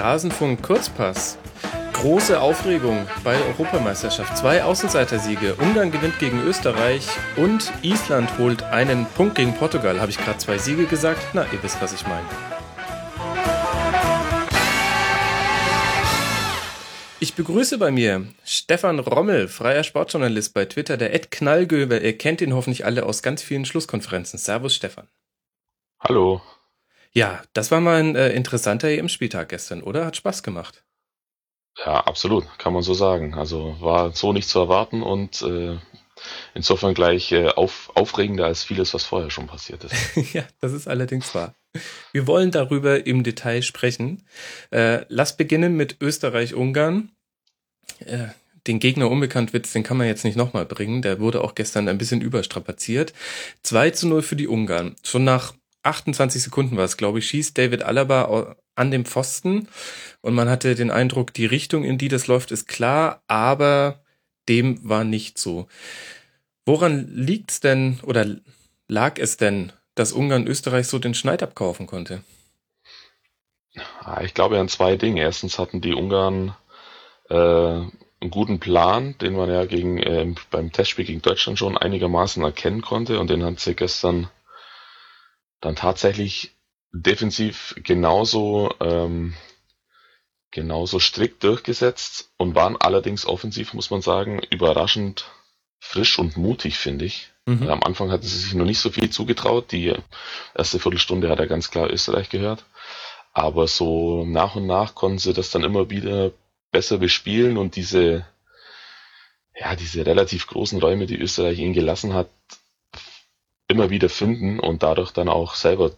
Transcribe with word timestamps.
Rasenfunk 0.00 0.62
Kurzpass. 0.62 1.36
Große 1.92 2.40
Aufregung 2.40 3.06
bei 3.22 3.36
der 3.36 3.46
Europameisterschaft. 3.48 4.34
Zwei 4.38 4.64
Außenseitersiege. 4.64 5.54
Ungarn 5.56 5.92
gewinnt 5.92 6.18
gegen 6.18 6.42
Österreich 6.44 7.06
und 7.36 7.70
Island 7.82 8.38
holt 8.38 8.62
einen 8.62 9.04
Punkt 9.04 9.34
gegen 9.34 9.54
Portugal. 9.54 10.00
Habe 10.00 10.10
ich 10.10 10.16
gerade 10.16 10.38
zwei 10.38 10.56
Siege 10.56 10.86
gesagt? 10.86 11.20
Na, 11.34 11.44
ihr 11.52 11.62
wisst, 11.62 11.82
was 11.82 11.92
ich 11.92 12.06
meine. 12.06 12.26
Ich 17.22 17.34
begrüße 17.34 17.76
bei 17.76 17.90
mir 17.90 18.26
Stefan 18.44 18.98
Rommel, 18.98 19.48
freier 19.48 19.84
Sportjournalist 19.84 20.54
bei 20.54 20.64
Twitter, 20.64 20.96
der 20.96 21.12
Ed 21.12 21.30
Knallgöber. 21.30 22.00
Ihr 22.00 22.16
kennt 22.16 22.40
ihn 22.40 22.54
hoffentlich 22.54 22.86
alle 22.86 23.04
aus 23.04 23.22
ganz 23.22 23.42
vielen 23.42 23.66
Schlusskonferenzen. 23.66 24.38
Servus, 24.38 24.74
Stefan. 24.74 25.06
Hallo. 25.98 26.40
Ja, 27.12 27.42
das 27.52 27.70
war 27.70 27.80
mal 27.80 28.00
ein 28.00 28.16
äh, 28.16 28.30
interessanter 28.30 28.88
EM-Spieltag 28.88 29.48
gestern, 29.48 29.82
oder? 29.82 30.06
Hat 30.06 30.16
Spaß 30.16 30.42
gemacht. 30.42 30.84
Ja, 31.84 32.00
absolut, 32.00 32.46
kann 32.58 32.72
man 32.72 32.82
so 32.82 32.94
sagen. 32.94 33.34
Also 33.34 33.76
war 33.80 34.12
so 34.12 34.32
nicht 34.32 34.48
zu 34.48 34.58
erwarten 34.58 35.02
und 35.02 35.42
äh, 35.42 35.78
insofern 36.54 36.94
gleich 36.94 37.32
äh, 37.32 37.48
auf, 37.48 37.90
aufregender 37.94 38.46
als 38.46 38.62
vieles, 38.64 38.94
was 38.94 39.04
vorher 39.04 39.30
schon 39.30 39.46
passiert 39.46 39.84
ist. 39.84 39.94
ja, 40.34 40.44
das 40.60 40.72
ist 40.72 40.88
allerdings 40.88 41.34
wahr. 41.34 41.54
Wir 42.12 42.26
wollen 42.26 42.50
darüber 42.50 43.06
im 43.06 43.22
Detail 43.22 43.62
sprechen. 43.62 44.26
Äh, 44.70 45.04
lass 45.08 45.36
beginnen 45.36 45.76
mit 45.76 45.96
Österreich-Ungarn. 46.00 47.10
Äh, 48.00 48.28
den 48.66 48.78
Gegner 48.78 49.10
unbekannt 49.10 49.52
Witz, 49.52 49.72
den 49.72 49.82
kann 49.82 49.96
man 49.96 50.06
jetzt 50.06 50.24
nicht 50.24 50.36
nochmal 50.36 50.66
bringen. 50.66 51.00
Der 51.00 51.18
wurde 51.18 51.42
auch 51.42 51.54
gestern 51.54 51.88
ein 51.88 51.98
bisschen 51.98 52.20
überstrapaziert. 52.20 53.14
2 53.62 53.90
zu 53.90 54.08
0 54.08 54.22
für 54.22 54.36
die 54.36 54.48
Ungarn. 54.48 54.96
Schon 55.02 55.24
nach 55.24 55.54
28 55.82 56.42
Sekunden 56.42 56.76
war 56.76 56.84
es, 56.84 56.96
glaube 56.96 57.18
ich, 57.18 57.28
schießt 57.28 57.56
David 57.56 57.82
Alaba 57.82 58.56
an 58.74 58.90
dem 58.90 59.04
Pfosten 59.04 59.68
und 60.20 60.34
man 60.34 60.48
hatte 60.48 60.74
den 60.74 60.90
Eindruck, 60.90 61.32
die 61.34 61.46
Richtung, 61.46 61.84
in 61.84 61.98
die 61.98 62.08
das 62.08 62.26
läuft, 62.26 62.50
ist 62.50 62.66
klar, 62.66 63.22
aber 63.28 64.02
dem 64.48 64.88
war 64.88 65.04
nicht 65.04 65.38
so. 65.38 65.68
Woran 66.66 67.08
liegt's 67.08 67.60
denn 67.60 68.00
oder 68.02 68.26
lag 68.88 69.18
es 69.18 69.36
denn, 69.36 69.72
dass 69.94 70.12
Ungarn 70.12 70.46
Österreich 70.46 70.86
so 70.86 70.98
den 70.98 71.14
Schneid 71.14 71.42
abkaufen 71.42 71.86
konnte? 71.86 72.22
Ich 74.22 74.34
glaube 74.34 74.58
an 74.58 74.68
zwei 74.68 74.96
Dinge. 74.96 75.22
Erstens 75.22 75.58
hatten 75.58 75.80
die 75.80 75.94
Ungarn 75.94 76.54
äh, 77.28 77.34
einen 77.34 78.30
guten 78.30 78.58
Plan, 78.60 79.16
den 79.18 79.34
man 79.34 79.48
ja 79.48 79.64
gegen, 79.64 79.98
äh, 79.98 80.34
beim 80.50 80.72
Testspiel 80.72 81.04
gegen 81.04 81.22
Deutschland 81.22 81.58
schon 81.58 81.78
einigermaßen 81.78 82.42
erkennen 82.42 82.82
konnte 82.82 83.18
und 83.20 83.30
den 83.30 83.44
hat 83.44 83.60
sie 83.60 83.74
gestern 83.74 84.28
dann 85.60 85.76
tatsächlich 85.76 86.52
defensiv 86.92 87.74
genauso 87.82 88.74
ähm, 88.80 89.34
genauso 90.50 90.98
strikt 90.98 91.44
durchgesetzt 91.44 92.32
und 92.36 92.54
waren 92.54 92.76
allerdings 92.76 93.26
offensiv, 93.26 93.72
muss 93.72 93.90
man 93.90 94.02
sagen, 94.02 94.40
überraschend 94.50 95.30
frisch 95.78 96.18
und 96.18 96.36
mutig, 96.36 96.76
finde 96.76 97.04
ich. 97.04 97.30
Mhm. 97.46 97.68
Am 97.68 97.82
Anfang 97.82 98.10
hatten 98.10 98.26
sie 98.26 98.38
sich 98.38 98.54
noch 98.54 98.64
nicht 98.64 98.80
so 98.80 98.90
viel 98.90 99.10
zugetraut. 99.10 99.72
Die 99.72 99.94
erste 100.54 100.78
Viertelstunde 100.78 101.28
hat 101.28 101.38
er 101.38 101.46
ganz 101.46 101.70
klar 101.70 101.90
Österreich 101.90 102.28
gehört. 102.28 102.64
Aber 103.32 103.68
so 103.68 104.24
nach 104.26 104.56
und 104.56 104.66
nach 104.66 104.94
konnten 104.94 105.18
sie 105.18 105.32
das 105.32 105.50
dann 105.50 105.64
immer 105.64 105.88
wieder 105.88 106.32
besser 106.72 106.98
bespielen 106.98 107.56
und 107.56 107.76
diese, 107.76 108.26
ja, 109.58 109.76
diese 109.76 110.04
relativ 110.04 110.46
großen 110.48 110.80
Räume, 110.80 111.06
die 111.06 111.18
Österreich 111.18 111.58
ihnen 111.58 111.72
gelassen 111.72 112.12
hat, 112.12 112.28
immer 113.70 113.90
wieder 113.90 114.08
finden 114.08 114.60
und 114.60 114.82
dadurch 114.82 115.12
dann 115.12 115.28
auch 115.28 115.54
selber 115.54 115.92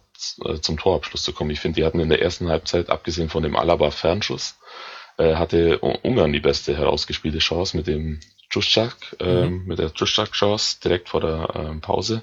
äh, 0.45 0.59
zum 0.61 0.79
Torabschluss 0.79 1.25
zu 1.25 1.33
kommen. 1.33 1.51
Ich 1.51 1.61
finde, 1.61 1.81
die 1.81 1.85
hatten 1.85 2.01
in 2.01 2.09
der 2.09 2.23
ersten 2.23 2.49
Halbzeit, 2.49 2.91
abgesehen 2.91 3.29
von 3.29 3.43
dem 3.43 3.57
Alaba-Fernschuss, 3.57 4.57
äh, 5.19 5.35
hatte 5.35 5.79
Ungarn 5.79 6.33
die 6.33 6.41
beste 6.41 6.77
herausgespielte 6.77 7.39
Chance 7.39 7.77
mit 7.77 7.87
dem 7.87 8.21
Juszczak, 8.51 9.17
äh, 9.21 9.47
mhm. 9.47 9.65
mit 9.67 9.79
der 9.79 9.91
Juszczak-Chance 9.95 10.79
direkt 10.85 11.09
vor 11.09 11.21
der 11.21 11.49
äh, 11.55 11.81
Pause. 11.81 12.23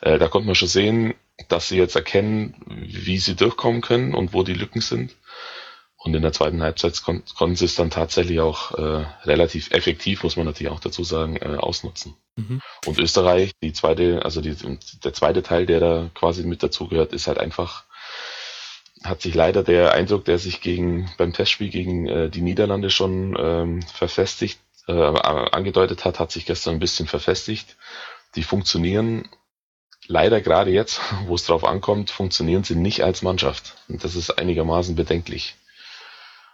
Da 0.00 0.26
konnte 0.26 0.46
man 0.46 0.56
schon 0.56 0.66
sehen, 0.66 1.14
dass 1.48 1.68
sie 1.68 1.78
jetzt 1.78 1.94
erkennen, 1.94 2.56
wie 2.66 3.18
sie 3.18 3.36
durchkommen 3.36 3.82
können 3.82 4.14
und 4.14 4.32
wo 4.32 4.42
die 4.42 4.54
Lücken 4.54 4.80
sind. 4.80 5.14
Und 6.04 6.14
in 6.14 6.22
der 6.22 6.32
zweiten 6.32 6.62
Halbzeit 6.62 7.00
kon 7.02 7.22
konnten 7.36 7.54
sie 7.54 7.66
es 7.66 7.76
dann 7.76 7.90
tatsächlich 7.90 8.40
auch 8.40 8.72
äh, 8.72 9.06
relativ 9.24 9.70
effektiv, 9.70 10.24
muss 10.24 10.36
man 10.36 10.46
natürlich 10.46 10.72
auch 10.72 10.80
dazu 10.80 11.04
sagen, 11.04 11.36
äh, 11.36 11.56
ausnutzen. 11.56 12.16
Mhm. 12.34 12.60
Und 12.86 12.98
Österreich, 12.98 13.52
die 13.62 13.72
zweite, 13.72 14.24
also 14.24 14.40
die, 14.40 14.56
der 15.04 15.12
zweite 15.12 15.44
Teil, 15.44 15.64
der 15.64 15.78
da 15.78 16.10
quasi 16.14 16.42
mit 16.42 16.62
dazugehört, 16.62 17.12
ist 17.12 17.28
halt 17.28 17.38
einfach, 17.38 17.84
hat 19.04 19.22
sich 19.22 19.34
leider 19.34 19.62
der 19.62 19.92
Eindruck, 19.92 20.24
der 20.24 20.38
sich 20.38 20.60
gegen 20.60 21.08
beim 21.18 21.32
Testspiel 21.32 21.70
gegen 21.70 22.08
äh, 22.08 22.30
die 22.30 22.42
Niederlande 22.42 22.90
schon 22.90 23.36
ähm, 23.38 23.82
verfestigt, 23.82 24.58
äh, 24.88 24.92
angedeutet 24.92 26.04
hat, 26.04 26.18
hat 26.18 26.32
sich 26.32 26.46
gestern 26.46 26.74
ein 26.74 26.80
bisschen 26.80 27.06
verfestigt. 27.06 27.76
Die 28.34 28.42
funktionieren 28.42 29.28
leider 30.08 30.40
gerade 30.40 30.72
jetzt, 30.72 31.00
wo 31.26 31.36
es 31.36 31.44
drauf 31.44 31.64
ankommt, 31.64 32.10
funktionieren 32.10 32.64
sie 32.64 32.74
nicht 32.74 33.04
als 33.04 33.22
Mannschaft. 33.22 33.76
Und 33.88 34.02
das 34.02 34.16
ist 34.16 34.36
einigermaßen 34.36 34.96
bedenklich. 34.96 35.54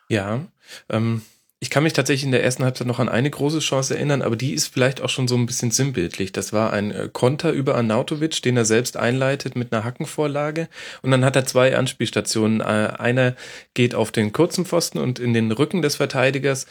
Ja, 0.09 0.47
ähm, 0.89 1.23
ich 1.61 1.71
kann 1.71 1.83
mich 1.83 1.93
tatsächlich 1.93 2.25
in 2.25 2.31
der 2.31 2.45
ersten 2.45 2.63
Halbzeit 2.63 2.87
noch 2.87 3.01
an 3.01 3.09
eine 3.09 3.31
große 3.31 3.59
Chance 3.59 3.97
erinnern, 3.97 4.23
aber 4.23 4.37
die 4.37 4.53
ist 4.53 4.69
vielleicht 4.69 5.01
auch 5.01 5.09
schon 5.09 5.27
so 5.27 5.35
ein 5.35 5.47
bisschen 5.47 5.73
sinnbildlich. 5.73 6.31
Das 6.31 6.53
war 6.53 6.73
ein 6.73 6.93
äh, 6.93 7.09
Konter 7.13 7.51
über 7.51 7.75
Arnautovic, 7.75 8.41
den 8.43 8.57
er 8.57 8.65
selbst 8.65 8.97
einleitet 8.97 9.57
mit 9.57 9.73
einer 9.73 9.83
Hackenvorlage. 9.83 10.69
Und 11.03 11.11
dann 11.11 11.25
hat 11.25 11.35
er 11.35 11.47
zwei 11.47 11.77
Anspielstationen. 11.77 12.61
Äh, 12.61 12.65
einer 12.65 13.35
geht 13.75 13.97
auf 13.97 14.13
den 14.13 14.33
kurzen 14.33 14.67
Pfosten 14.67 14.99
und 14.99 15.19
in 15.19 15.35
den 15.35 15.51
Rücken 15.51 15.83
des 15.83 15.97
Verteidigers 15.97 16.67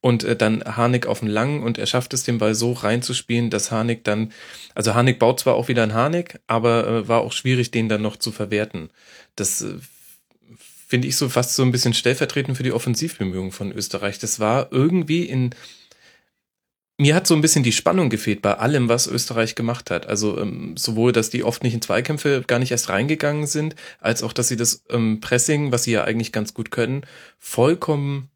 und 0.00 0.24
äh, 0.24 0.36
dann 0.36 0.64
Harnik 0.64 1.06
auf 1.06 1.20
den 1.20 1.28
langen 1.28 1.62
und 1.62 1.76
er 1.76 1.86
schafft 1.86 2.14
es 2.14 2.22
den 2.24 2.38
Ball 2.38 2.54
so 2.54 2.72
reinzuspielen, 2.72 3.50
dass 3.50 3.70
Harnik 3.70 4.04
dann, 4.04 4.32
also 4.74 4.94
Harnik 4.94 5.18
baut 5.18 5.40
zwar 5.40 5.54
auch 5.54 5.68
wieder 5.68 5.82
ein 5.82 5.92
Harnik, 5.92 6.40
aber 6.46 7.06
war 7.08 7.20
auch 7.20 7.32
schwierig, 7.32 7.70
den 7.70 7.90
dann 7.90 8.00
noch 8.00 8.16
zu 8.16 8.32
verwerten. 8.32 8.88
Das 9.36 9.62
finde 10.90 11.06
ich 11.06 11.16
so 11.16 11.28
fast 11.28 11.54
so 11.54 11.62
ein 11.62 11.70
bisschen 11.70 11.94
stellvertretend 11.94 12.56
für 12.56 12.64
die 12.64 12.72
Offensivbemühungen 12.72 13.52
von 13.52 13.70
Österreich. 13.70 14.18
Das 14.18 14.40
war 14.40 14.72
irgendwie 14.72 15.22
in, 15.22 15.50
mir 16.98 17.14
hat 17.14 17.28
so 17.28 17.34
ein 17.36 17.40
bisschen 17.40 17.62
die 17.62 17.70
Spannung 17.70 18.10
gefehlt 18.10 18.42
bei 18.42 18.54
allem, 18.54 18.88
was 18.88 19.06
Österreich 19.06 19.54
gemacht 19.54 19.92
hat. 19.92 20.08
Also 20.08 20.36
ähm, 20.38 20.76
sowohl, 20.76 21.12
dass 21.12 21.30
die 21.30 21.44
oft 21.44 21.62
nicht 21.62 21.74
in 21.74 21.80
Zweikämpfe 21.80 22.42
gar 22.44 22.58
nicht 22.58 22.72
erst 22.72 22.88
reingegangen 22.88 23.46
sind, 23.46 23.76
als 24.00 24.24
auch, 24.24 24.32
dass 24.32 24.48
sie 24.48 24.56
das 24.56 24.82
ähm, 24.90 25.20
Pressing, 25.20 25.70
was 25.70 25.84
sie 25.84 25.92
ja 25.92 26.02
eigentlich 26.02 26.32
ganz 26.32 26.54
gut 26.54 26.72
können, 26.72 27.06
vollkommen 27.38 28.28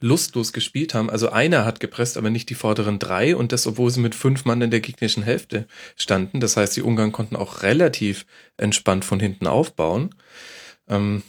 lustlos 0.00 0.52
gespielt 0.52 0.92
haben. 0.92 1.08
Also 1.08 1.30
einer 1.30 1.64
hat 1.64 1.78
gepresst, 1.78 2.16
aber 2.16 2.30
nicht 2.30 2.50
die 2.50 2.54
vorderen 2.56 2.98
drei 2.98 3.36
und 3.36 3.52
das, 3.52 3.68
obwohl 3.68 3.92
sie 3.92 4.00
mit 4.00 4.16
fünf 4.16 4.44
Mann 4.44 4.60
in 4.60 4.72
der 4.72 4.80
gegnerischen 4.80 5.22
Hälfte 5.22 5.68
standen. 5.94 6.40
Das 6.40 6.56
heißt, 6.56 6.76
die 6.76 6.82
Ungarn 6.82 7.12
konnten 7.12 7.36
auch 7.36 7.62
relativ 7.62 8.26
entspannt 8.56 9.04
von 9.04 9.20
hinten 9.20 9.46
aufbauen. 9.46 10.16
Ähm, 10.88 11.22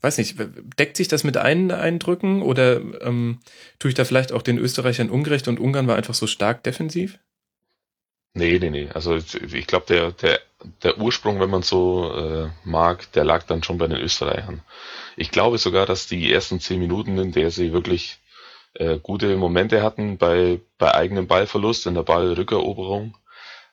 weiß 0.00 0.18
nicht, 0.18 0.36
deckt 0.78 0.96
sich 0.96 1.08
das 1.08 1.24
mit 1.24 1.36
einen 1.36 1.70
Eindrücken 1.70 2.42
oder 2.42 2.80
ähm, 3.00 3.38
tue 3.78 3.90
ich 3.90 3.94
da 3.94 4.04
vielleicht 4.04 4.32
auch 4.32 4.42
den 4.42 4.58
Österreichern 4.58 5.10
ungerecht 5.10 5.48
und 5.48 5.60
Ungarn 5.60 5.86
war 5.86 5.96
einfach 5.96 6.14
so 6.14 6.26
stark 6.26 6.62
defensiv? 6.64 7.18
Nee, 8.34 8.58
nee, 8.58 8.70
nee. 8.70 8.88
Also 8.94 9.16
ich 9.16 9.66
glaube, 9.66 9.86
der, 9.88 10.12
der, 10.12 10.40
der 10.82 10.98
Ursprung, 10.98 11.38
wenn 11.38 11.50
man 11.50 11.62
so 11.62 12.12
äh, 12.14 12.48
mag, 12.64 13.12
der 13.12 13.24
lag 13.24 13.44
dann 13.44 13.62
schon 13.62 13.78
bei 13.78 13.86
den 13.86 14.00
Österreichern. 14.00 14.62
Ich 15.16 15.30
glaube 15.30 15.58
sogar, 15.58 15.84
dass 15.84 16.06
die 16.06 16.32
ersten 16.32 16.58
zehn 16.58 16.80
Minuten, 16.80 17.18
in 17.18 17.32
der 17.32 17.50
sie 17.50 17.72
wirklich 17.72 18.20
äh, 18.74 18.98
gute 18.98 19.36
Momente 19.36 19.82
hatten 19.82 20.16
bei, 20.16 20.60
bei 20.78 20.94
eigenem 20.94 21.26
Ballverlust 21.26 21.86
in 21.86 21.94
der 21.94 22.04
Ballrückeroberung 22.04 23.16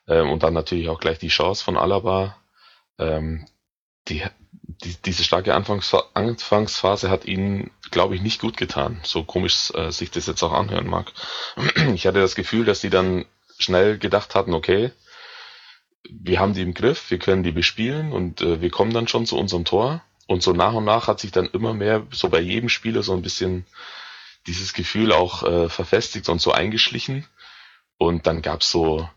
ähm, 0.06 0.30
und 0.30 0.42
dann 0.42 0.54
natürlich 0.54 0.90
auch 0.90 1.00
gleich 1.00 1.18
die 1.18 1.28
Chance 1.28 1.64
von 1.64 1.78
Alaba, 1.78 2.36
ähm, 2.98 3.46
die, 4.08 4.22
die, 4.84 4.96
diese 5.04 5.24
starke 5.24 5.54
Anfangs 5.54 5.94
Anfangsphase 6.14 7.10
hat 7.10 7.24
ihnen, 7.24 7.70
glaube 7.90 8.14
ich, 8.14 8.22
nicht 8.22 8.40
gut 8.40 8.56
getan. 8.56 9.00
So 9.02 9.24
komisch 9.24 9.72
äh, 9.74 9.90
sich 9.90 10.10
das 10.10 10.26
jetzt 10.26 10.42
auch 10.42 10.52
anhören 10.52 10.86
mag. 10.86 11.12
Ich 11.94 12.06
hatte 12.06 12.20
das 12.20 12.34
Gefühl, 12.34 12.64
dass 12.64 12.80
die 12.80 12.90
dann 12.90 13.24
schnell 13.58 13.98
gedacht 13.98 14.34
hatten, 14.34 14.54
okay, 14.54 14.92
wir 16.08 16.40
haben 16.40 16.54
die 16.54 16.62
im 16.62 16.74
Griff, 16.74 17.10
wir 17.10 17.18
können 17.18 17.42
die 17.42 17.52
bespielen 17.52 18.12
und 18.12 18.40
äh, 18.40 18.60
wir 18.60 18.70
kommen 18.70 18.92
dann 18.92 19.08
schon 19.08 19.26
zu 19.26 19.36
unserem 19.38 19.64
Tor. 19.64 20.02
Und 20.26 20.42
so 20.42 20.52
nach 20.52 20.72
und 20.72 20.84
nach 20.84 21.08
hat 21.08 21.20
sich 21.20 21.32
dann 21.32 21.46
immer 21.46 21.74
mehr, 21.74 22.06
so 22.10 22.28
bei 22.28 22.40
jedem 22.40 22.68
Spieler, 22.68 23.02
so 23.02 23.12
ein 23.12 23.22
bisschen 23.22 23.66
dieses 24.46 24.72
Gefühl 24.72 25.12
auch 25.12 25.42
äh, 25.42 25.68
verfestigt 25.68 26.28
und 26.28 26.40
so 26.40 26.52
eingeschlichen. 26.52 27.26
Und 27.98 28.26
dann 28.26 28.40
gab's 28.40 28.70
so 28.70 29.08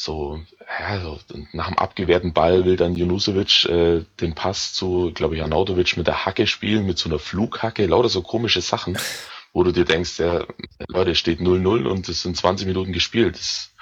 so, 0.00 0.40
ja, 0.78 1.00
so 1.00 1.18
nach 1.52 1.66
dem 1.66 1.76
abgewehrten 1.76 2.32
Ball 2.32 2.64
will 2.64 2.76
dann 2.76 2.94
Junusovic 2.94 3.64
äh, 3.64 4.04
den 4.20 4.36
Pass 4.36 4.72
zu, 4.72 5.10
glaube 5.12 5.34
ich, 5.34 5.42
Arnautovic 5.42 5.96
mit 5.96 6.06
der 6.06 6.24
Hacke 6.24 6.46
spielen, 6.46 6.86
mit 6.86 6.98
so 6.98 7.08
einer 7.08 7.18
Flughacke, 7.18 7.84
lauter 7.86 8.08
so 8.08 8.22
komische 8.22 8.60
Sachen, 8.60 8.96
wo 9.52 9.64
du 9.64 9.72
dir 9.72 9.84
denkst, 9.84 10.20
ja, 10.20 10.46
Leute, 10.86 11.16
steht 11.16 11.40
0-0 11.40 11.88
und 11.88 12.08
es 12.08 12.22
sind 12.22 12.36
20 12.36 12.68
Minuten 12.68 12.92
gespielt. 12.92 13.34
Das 13.34 13.72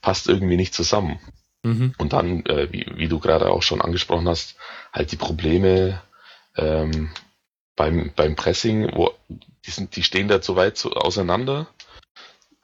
passt 0.00 0.28
irgendwie 0.28 0.56
nicht 0.56 0.74
zusammen. 0.74 1.20
Mhm. 1.62 1.94
Und 1.96 2.12
dann, 2.12 2.44
äh, 2.46 2.72
wie, 2.72 2.86
wie 2.96 3.06
du 3.06 3.20
gerade 3.20 3.48
auch 3.48 3.62
schon 3.62 3.80
angesprochen 3.80 4.28
hast, 4.28 4.56
halt 4.92 5.12
die 5.12 5.16
Probleme 5.16 6.02
ähm, 6.56 7.10
beim, 7.76 8.10
beim 8.16 8.34
Pressing, 8.34 8.90
wo 8.96 9.12
die, 9.28 9.70
sind, 9.70 9.94
die 9.94 10.02
stehen 10.02 10.26
da 10.26 10.42
zu 10.42 10.56
weit 10.56 10.76
zu, 10.76 10.90
auseinander. 10.90 11.68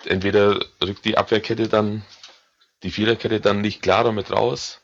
Entweder 0.04 0.58
rückt 0.82 1.04
die 1.04 1.16
Abwehrkette 1.16 1.68
dann, 1.68 2.02
die 2.82 2.90
Viererkette 2.90 3.40
dann 3.40 3.60
nicht 3.60 3.82
klar 3.82 4.04
damit 4.04 4.30
raus, 4.30 4.80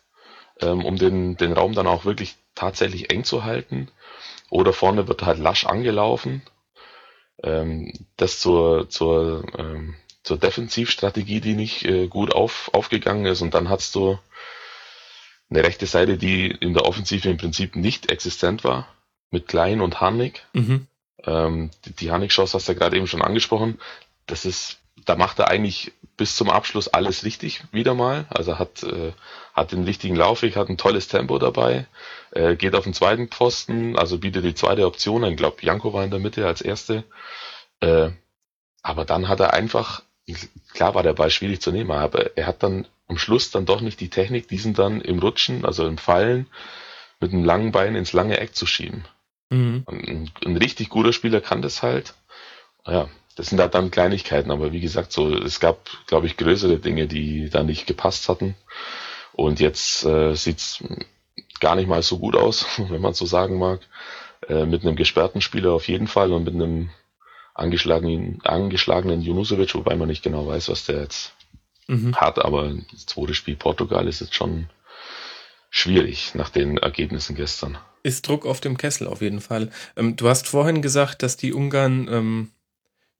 ähm, 0.61 0.85
um 0.85 0.97
den, 0.97 1.37
den 1.37 1.53
Raum 1.53 1.75
dann 1.75 1.87
auch 1.87 2.05
wirklich 2.05 2.37
tatsächlich 2.55 3.11
eng 3.11 3.25
zu 3.25 3.45
halten. 3.45 3.89
Oder 4.51 4.73
vorne 4.73 5.09
wird 5.09 5.23
halt 5.23 5.39
lasch 5.39 5.67
angelaufen. 5.67 6.43
Ähm, 7.43 7.93
das 8.17 8.41
zur, 8.41 8.89
zur, 8.89 9.45
ähm, 9.59 9.97
zur 10.23 10.39
Defensivstrategie, 10.39 11.41
die 11.41 11.55
nicht 11.55 11.85
äh, 11.85 12.07
gut 12.07 12.33
auf, 12.33 12.71
aufgegangen 12.73 13.27
ist. 13.27 13.43
Und 13.43 13.55
dann 13.55 13.69
hast 13.69 13.95
du 13.95 14.19
eine 15.51 15.65
rechte 15.65 15.87
Seite, 15.87 16.17
die 16.17 16.47
in 16.47 16.75
der 16.75 16.85
Offensive 16.87 17.29
im 17.29 17.37
Prinzip 17.37 17.77
nicht 17.77 18.11
existent 18.11 18.65
war, 18.65 18.89
mit 19.31 19.49
Klein 19.49 19.81
und 19.81 20.01
Harnik. 20.01 20.47
Mhm. 20.53 20.87
Ähm, 21.25 21.71
die, 21.85 21.93
die 21.93 22.11
Harnik-Chance 22.11 22.55
hast 22.55 22.69
du 22.69 22.73
ja 22.73 22.79
gerade 22.79 22.97
eben 22.97 23.07
schon 23.07 23.23
angesprochen. 23.23 23.79
Das 24.27 24.45
ist, 24.45 24.79
da 25.05 25.17
macht 25.17 25.39
er 25.39 25.49
eigentlich 25.49 25.93
bis 26.17 26.37
zum 26.37 26.51
Abschluss 26.51 26.89
alles 26.89 27.25
richtig 27.25 27.63
wieder 27.73 27.95
mal. 27.95 28.27
Also 28.31 28.59
hat, 28.59 28.83
äh, 28.83 29.13
hat 29.53 29.73
den 29.73 29.85
richtigen 29.85 30.17
Laufweg, 30.17 30.57
hat 30.57 30.69
ein 30.69 30.79
tolles 30.79 31.09
Tempo 31.09 31.39
dabei, 31.39 31.87
äh, 32.33 32.57
geht 32.57 32.75
auf 32.75 32.85
den 32.85 32.95
zweiten 32.95 33.29
Pfosten, 33.29 33.99
also 33.99 34.19
bietet 34.19 34.45
die 34.45 34.55
zweite 34.55 34.87
Option. 34.87 35.25
Ich 35.25 35.37
glaube, 35.37 35.57
Janko 35.61 35.93
war 35.93 36.05
in 36.05 36.11
der 36.11 36.21
Mitte 36.21 36.47
als 36.47 36.61
erste. 36.61 37.05
Äh, 37.81 38.11
aber 38.83 39.05
dann 39.05 39.29
hat 39.29 39.41
er 39.41 39.55
einfach, 39.55 40.03
klar 40.73 40.95
war 40.95 41.03
der 41.03 41.15
Ball 41.15 41.31
schwierig 41.31 41.61
zu 41.61 41.73
nehmen, 41.73 41.91
aber 41.91 42.37
er 42.37 42.47
hat 42.47 42.63
dann 42.63 42.87
am 43.09 43.19
Schluss 43.19 43.51
dann 43.51 43.67
doch 43.67 43.81
nicht 43.81 44.01
die 44.01 44.11
Technik, 44.11 44.49
diesen 44.49 44.75
dann 44.75 45.01
im 45.01 45.19
Rutschen, 45.19 45.65
also 45.65 45.87
im 45.87 45.99
Fallen, 45.99 46.47
mit 47.21 47.33
einem 47.33 47.45
langen 47.45 47.73
Bein 47.73 47.95
ins 47.97 48.13
lange 48.13 48.39
Eck 48.39 48.55
zu 48.55 48.67
schieben. 48.67 49.05
Mhm. 49.51 49.85
Ein, 49.87 50.31
ein, 50.45 50.57
richtig 50.57 50.89
guter 50.89 51.13
Spieler 51.13 51.41
kann 51.41 51.63
das 51.63 51.83
halt. 51.83 52.15
Ja, 52.87 53.09
das 53.37 53.49
sind 53.49 53.61
halt 53.61 53.75
dann 53.75 53.91
Kleinigkeiten, 53.91 54.51
aber 54.51 54.73
wie 54.73 54.81
gesagt, 54.81 55.13
so 55.13 55.35
es 55.35 55.61
gab, 55.61 55.91
glaube 56.07 56.27
ich, 56.27 56.37
größere 56.37 56.79
Dinge, 56.79 57.07
die 57.07 57.51
da 57.51 57.63
nicht 57.63 57.87
gepasst 57.87 58.29
hatten. 58.29 58.55
Und 59.33 59.59
jetzt 59.59 60.05
äh, 60.05 60.35
sieht's 60.35 60.83
gar 61.61 61.75
nicht 61.75 61.89
mal 61.89 62.03
so 62.03 62.19
gut 62.19 62.37
aus, 62.37 62.67
wenn 62.89 63.01
man 63.01 63.15
so 63.15 63.27
sagen 63.27 63.59
mag. 63.59 63.81
Äh, 64.49 64.67
mit 64.67 64.83
einem 64.83 64.97
gesperrten 64.97 65.41
Spieler 65.41 65.73
auf 65.73 65.89
jeden 65.89 66.07
Fall 66.07 66.33
und 66.33 66.45
mit 66.45 66.55
einem 66.55 66.91
angeschlagenen, 67.55 68.41
angeschlagenen 68.45 69.23
Junusovic, 69.23 69.75
wobei 69.75 69.97
man 69.97 70.09
nicht 70.09 70.23
genau 70.23 70.47
weiß, 70.47 70.69
was 70.69 70.87
der 70.87 71.01
jetzt 71.01 71.33
mhm. 71.87 72.15
hat, 72.17 72.45
aber 72.45 72.75
das 72.93 73.07
zweite 73.07 73.35
Spiel 73.35 73.57
Portugal 73.57 74.09
ist 74.09 74.21
jetzt 74.21 74.35
schon 74.35 74.69
schwierig 75.71 76.35
nach 76.35 76.51
den 76.51 76.79
Ergebnissen 76.79 77.37
gestern. 77.37 77.79
Ist 78.03 78.29
Druck 78.29 78.45
auf 78.45 78.61
dem 78.61 78.77
Kessel 78.77 79.07
auf 79.07 79.23
jeden 79.23 79.41
Fall. 79.41 79.71
Ähm, 79.97 80.17
du 80.17 80.29
hast 80.29 80.47
vorhin 80.47 80.83
gesagt, 80.83 81.23
dass 81.23 81.37
die 81.37 81.53
Ungarn 81.53 82.09
ähm, 82.11 82.51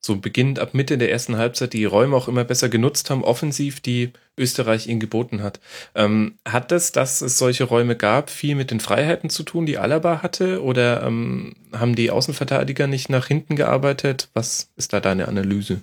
so 0.05 0.17
beginnend 0.17 0.59
ab 0.59 0.75
Mitte 0.75 0.99
der 0.99 1.11
ersten 1.11 1.39
Halbzeit 1.39 1.73
die 1.73 1.87
Räume 1.87 2.15
auch 2.15 2.29
immer 2.29 2.45
besser 2.45 2.69
genutzt 2.69 3.09
haben, 3.09 3.25
offensiv, 3.25 3.81
die 3.81 4.13
Österreich 4.37 4.87
ihnen 4.87 5.01
geboten 5.01 5.43
hat. 5.43 5.61
Ähm, 5.95 6.39
hat 6.47 6.71
das, 6.73 6.93
dass 6.93 7.23
es 7.23 7.39
solche 7.39 7.65
Räume 7.65 7.97
gab, 7.97 8.29
viel 8.29 8.55
mit 8.55 8.71
den 8.71 8.81
Freiheiten 8.81 9.31
zu 9.31 9.45
tun, 9.45 9.65
die 9.65 9.79
Alaba 9.79 10.23
hatte? 10.23 10.63
Oder 10.63 11.05
ähm, 11.05 11.55
haben 11.73 11.95
die 11.95 12.11
Außenverteidiger 12.11 12.87
nicht 12.87 13.09
nach 13.09 13.29
hinten 13.29 13.57
gearbeitet? 13.57 14.29
Was 14.35 14.71
ist 14.77 14.93
da 14.93 15.01
deine 15.01 15.27
Analyse? 15.27 15.83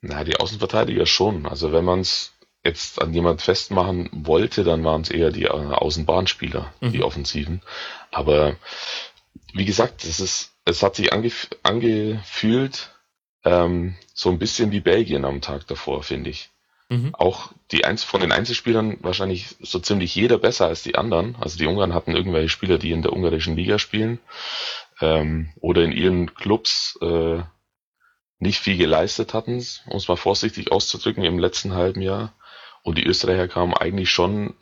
Na, 0.00 0.24
die 0.24 0.36
Außenverteidiger 0.36 1.06
schon. 1.06 1.46
Also 1.46 1.70
wenn 1.70 1.84
man 1.84 2.00
es 2.00 2.32
jetzt 2.64 3.00
an 3.00 3.14
jemand 3.14 3.42
festmachen 3.42 4.10
wollte, 4.12 4.64
dann 4.64 4.82
waren 4.82 5.02
es 5.02 5.10
eher 5.10 5.30
die 5.30 5.44
äh, 5.44 5.50
Außenbahnspieler, 5.50 6.72
mhm. 6.80 6.92
die 6.92 7.04
Offensiven. 7.04 7.62
Aber 8.10 8.56
wie 9.54 9.66
gesagt, 9.66 10.04
es 10.04 10.18
ist, 10.18 10.50
es 10.64 10.82
hat 10.82 10.96
sich 10.96 11.12
angef 11.12 11.48
angefühlt 11.62 12.91
ähm, 13.44 13.94
so 14.14 14.30
ein 14.30 14.38
bisschen 14.38 14.72
wie 14.72 14.80
Belgien 14.80 15.24
am 15.24 15.40
Tag 15.40 15.66
davor, 15.66 16.02
finde 16.02 16.30
ich. 16.30 16.50
Mhm. 16.88 17.14
Auch 17.14 17.52
die 17.70 17.84
Einz 17.84 18.04
von 18.04 18.20
den 18.20 18.32
Einzelspielern 18.32 18.98
wahrscheinlich 19.00 19.56
so 19.60 19.78
ziemlich 19.78 20.14
jeder 20.14 20.38
besser 20.38 20.66
als 20.66 20.82
die 20.82 20.96
anderen. 20.96 21.36
Also 21.40 21.58
die 21.58 21.66
Ungarn 21.66 21.94
hatten 21.94 22.14
irgendwelche 22.14 22.50
Spieler, 22.50 22.78
die 22.78 22.92
in 22.92 23.02
der 23.02 23.12
ungarischen 23.12 23.56
Liga 23.56 23.78
spielen 23.78 24.18
ähm, 25.00 25.52
oder 25.60 25.82
in 25.82 25.92
ihren 25.92 26.34
Clubs 26.34 26.98
äh, 27.00 27.42
nicht 28.38 28.58
viel 28.60 28.76
geleistet 28.76 29.34
hatten, 29.34 29.64
um 29.86 29.96
es 29.96 30.08
mal 30.08 30.16
vorsichtig 30.16 30.70
auszudrücken, 30.72 31.24
im 31.24 31.38
letzten 31.38 31.74
halben 31.74 32.02
Jahr. 32.02 32.34
Und 32.82 32.98
die 32.98 33.06
Österreicher 33.06 33.48
kamen 33.48 33.74
eigentlich 33.74 34.10
schon 34.10 34.54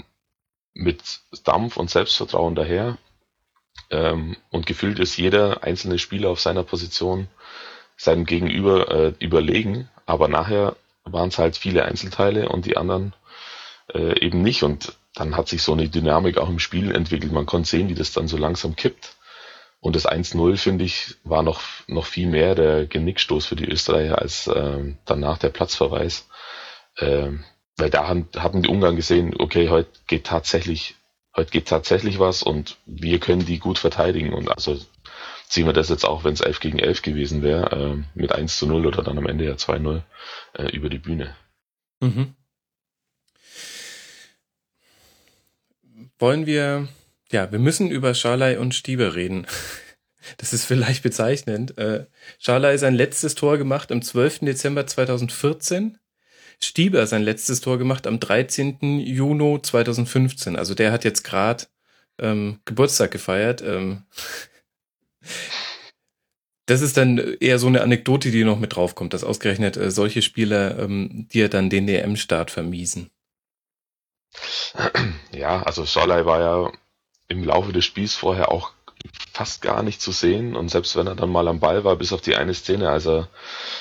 mit 0.72 1.20
Dampf 1.44 1.78
und 1.78 1.90
Selbstvertrauen 1.90 2.54
daher. 2.54 2.98
Ähm, 3.90 4.36
und 4.50 4.66
gefühlt 4.66 4.98
ist 4.98 5.16
jeder 5.16 5.64
einzelne 5.64 5.98
Spieler 5.98 6.28
auf 6.28 6.40
seiner 6.40 6.62
Position 6.62 7.28
seinem 8.00 8.24
Gegenüber 8.24 8.90
äh, 8.90 9.12
überlegen. 9.18 9.88
Aber 10.06 10.26
nachher 10.28 10.76
waren 11.04 11.28
es 11.28 11.38
halt 11.38 11.56
viele 11.58 11.84
Einzelteile 11.84 12.48
und 12.48 12.64
die 12.64 12.78
anderen 12.78 13.12
äh, 13.92 14.18
eben 14.24 14.40
nicht. 14.40 14.62
Und 14.62 14.94
dann 15.14 15.36
hat 15.36 15.48
sich 15.48 15.62
so 15.62 15.72
eine 15.72 15.88
Dynamik 15.88 16.38
auch 16.38 16.48
im 16.48 16.60
Spiel 16.60 16.94
entwickelt. 16.94 17.30
Man 17.30 17.44
konnte 17.44 17.68
sehen, 17.68 17.90
wie 17.90 17.94
das 17.94 18.12
dann 18.12 18.26
so 18.26 18.38
langsam 18.38 18.74
kippt. 18.74 19.16
Und 19.80 19.96
das 19.96 20.08
1-0, 20.08 20.56
finde 20.56 20.84
ich, 20.84 21.16
war 21.24 21.42
noch, 21.42 21.60
noch 21.88 22.06
viel 22.06 22.26
mehr 22.26 22.54
der 22.54 22.86
Genickstoß 22.86 23.44
für 23.44 23.56
die 23.56 23.68
Österreicher 23.68 24.18
als 24.18 24.50
ähm, 24.54 24.96
danach 25.04 25.36
der 25.36 25.50
Platzverweis. 25.50 26.26
Ähm, 26.98 27.44
weil 27.76 27.90
da 27.90 28.08
haben, 28.08 28.28
hatten 28.36 28.62
die 28.62 28.68
Ungarn 28.68 28.96
gesehen, 28.96 29.34
okay, 29.38 29.68
heute 29.68 29.90
geht 30.06 30.24
tatsächlich, 30.24 30.96
heute 31.36 31.50
geht 31.50 31.68
tatsächlich 31.68 32.18
was 32.18 32.42
und 32.42 32.76
wir 32.86 33.18
können 33.20 33.44
die 33.44 33.58
gut 33.58 33.78
verteidigen. 33.78 34.32
Und 34.32 34.50
also 34.50 34.78
ziehen 35.50 35.66
wir 35.66 35.72
das 35.72 35.88
jetzt 35.88 36.04
auch, 36.04 36.24
wenn 36.24 36.32
es 36.32 36.40
11 36.40 36.60
gegen 36.60 36.78
11 36.78 37.02
gewesen 37.02 37.42
wäre, 37.42 37.70
äh, 37.70 38.18
mit 38.18 38.32
1 38.32 38.56
zu 38.56 38.66
0 38.66 38.86
oder 38.86 39.02
dann 39.02 39.18
am 39.18 39.26
Ende 39.26 39.44
ja 39.44 39.52
2-0 39.52 40.02
äh, 40.54 40.70
über 40.70 40.88
die 40.88 40.98
Bühne. 40.98 41.36
Mhm. 42.00 42.34
Wollen 46.18 46.46
wir 46.46 46.88
ja, 47.32 47.52
wir 47.52 47.58
müssen 47.58 47.90
über 47.90 48.14
Schalai 48.14 48.58
und 48.58 48.74
Stieber 48.74 49.14
reden. 49.14 49.46
Das 50.36 50.52
ist 50.52 50.66
vielleicht 50.66 51.02
bezeichnend. 51.02 51.78
Äh, 51.78 52.04
sein 52.38 52.94
letztes 52.94 53.34
Tor 53.34 53.56
gemacht 53.56 53.90
am 53.90 54.02
12. 54.02 54.40
Dezember 54.40 54.86
2014. 54.86 55.98
Stieber 56.60 57.06
sein 57.06 57.22
letztes 57.22 57.62
Tor 57.62 57.78
gemacht 57.78 58.06
am 58.06 58.20
13. 58.20 59.00
Juni 59.00 59.62
2015. 59.62 60.56
Also 60.56 60.74
der 60.74 60.92
hat 60.92 61.04
jetzt 61.04 61.24
gerade 61.24 61.64
ähm, 62.18 62.60
Geburtstag 62.66 63.10
gefeiert. 63.10 63.62
Ähm, 63.62 64.04
das 66.66 66.82
ist 66.82 66.96
dann 66.96 67.18
eher 67.40 67.58
so 67.58 67.66
eine 67.66 67.82
Anekdote, 67.82 68.30
die 68.30 68.44
noch 68.44 68.58
mit 68.58 68.76
draufkommt, 68.76 69.12
dass 69.12 69.24
ausgerechnet 69.24 69.76
äh, 69.76 69.90
solche 69.90 70.22
Spieler 70.22 70.78
ähm, 70.78 71.26
dir 71.32 71.48
dann 71.48 71.70
den 71.70 71.86
DM-Start 71.86 72.50
vermiesen. 72.50 73.10
Ja, 75.32 75.62
also 75.62 75.84
Schalai 75.86 76.24
war 76.26 76.40
ja 76.40 76.72
im 77.28 77.44
Laufe 77.44 77.72
des 77.72 77.84
Spiels 77.84 78.14
vorher 78.14 78.52
auch 78.52 78.72
fast 79.32 79.62
gar 79.62 79.82
nicht 79.82 80.00
zu 80.00 80.12
sehen 80.12 80.56
und 80.56 80.68
selbst 80.68 80.96
wenn 80.96 81.06
er 81.06 81.14
dann 81.14 81.30
mal 81.30 81.48
am 81.48 81.60
Ball 81.60 81.84
war, 81.84 81.96
bis 81.96 82.12
auf 82.12 82.20
die 82.20 82.36
eine 82.36 82.54
Szene, 82.54 82.90
als 82.90 83.06
er, 83.06 83.28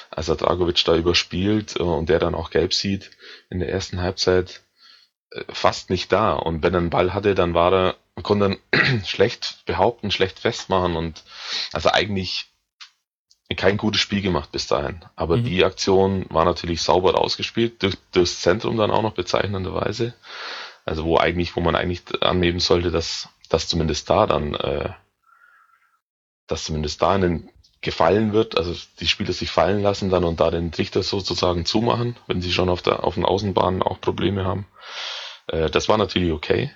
als 0.09 0.29
er 0.29 0.35
Dragovic 0.35 0.83
da 0.85 0.95
überspielt 0.95 1.75
äh, 1.77 1.83
und 1.83 2.09
der 2.09 2.19
dann 2.19 2.35
auch 2.35 2.49
gelb 2.49 2.73
sieht 2.73 3.11
in 3.49 3.59
der 3.59 3.69
ersten 3.69 4.01
Halbzeit, 4.01 4.63
äh, 5.31 5.43
fast 5.49 5.89
nicht 5.89 6.11
da. 6.11 6.33
Und 6.33 6.63
wenn 6.63 6.73
er 6.73 6.79
einen 6.79 6.89
Ball 6.89 7.13
hatte, 7.13 7.35
dann 7.35 7.53
war 7.53 7.73
er, 7.73 7.95
man 8.19 8.23
konnte 8.23 8.49
dann 8.71 9.03
schlecht 9.05 9.63
behaupten, 9.65 10.11
schlecht 10.11 10.39
festmachen 10.39 10.97
und 10.97 11.23
also 11.71 11.89
eigentlich 11.89 12.47
kein 13.55 13.77
gutes 13.77 14.01
Spiel 14.01 14.21
gemacht 14.21 14.51
bis 14.51 14.67
dahin. 14.67 15.05
Aber 15.15 15.37
mhm. 15.37 15.45
die 15.45 15.63
Aktion 15.63 16.25
war 16.29 16.43
natürlich 16.43 16.81
sauber 16.81 17.19
ausgespielt, 17.19 17.81
durch, 17.81 17.95
durchs 18.11 18.41
Zentrum 18.41 18.77
dann 18.77 18.91
auch 18.91 19.01
noch 19.01 19.13
bezeichnenderweise. 19.13 20.13
Also 20.85 21.05
wo 21.05 21.17
eigentlich, 21.17 21.55
wo 21.55 21.61
man 21.61 21.75
eigentlich 21.75 22.03
annehmen 22.21 22.59
sollte, 22.59 22.91
dass 22.91 23.29
dass 23.47 23.67
zumindest 23.67 24.09
da 24.09 24.27
dann, 24.27 24.53
äh, 24.53 24.89
dass 26.45 26.65
zumindest 26.65 27.01
da 27.01 27.11
einen 27.11 27.49
gefallen 27.81 28.33
wird, 28.33 28.57
also 28.57 28.75
die 28.99 29.07
Spieler 29.07 29.31
sich 29.31 29.49
fallen 29.49 29.81
lassen 29.81 30.09
dann 30.09 30.25
und 30.25 30.41
da 30.41 30.51
den 30.51 30.71
Trichter 30.73 31.01
sozusagen 31.03 31.65
zumachen, 31.65 32.17
wenn 32.27 32.41
sie 32.41 32.51
schon 32.51 32.67
auf 32.69 32.81
der 32.81 33.05
auf 33.05 33.15
den 33.15 33.25
Außenbahnen 33.25 33.81
auch 33.81 34.01
Probleme 34.01 34.43
haben. 34.43 34.67
Äh, 35.47 35.69
das 35.69 35.87
war 35.87 35.97
natürlich 35.97 36.33
okay. 36.33 36.71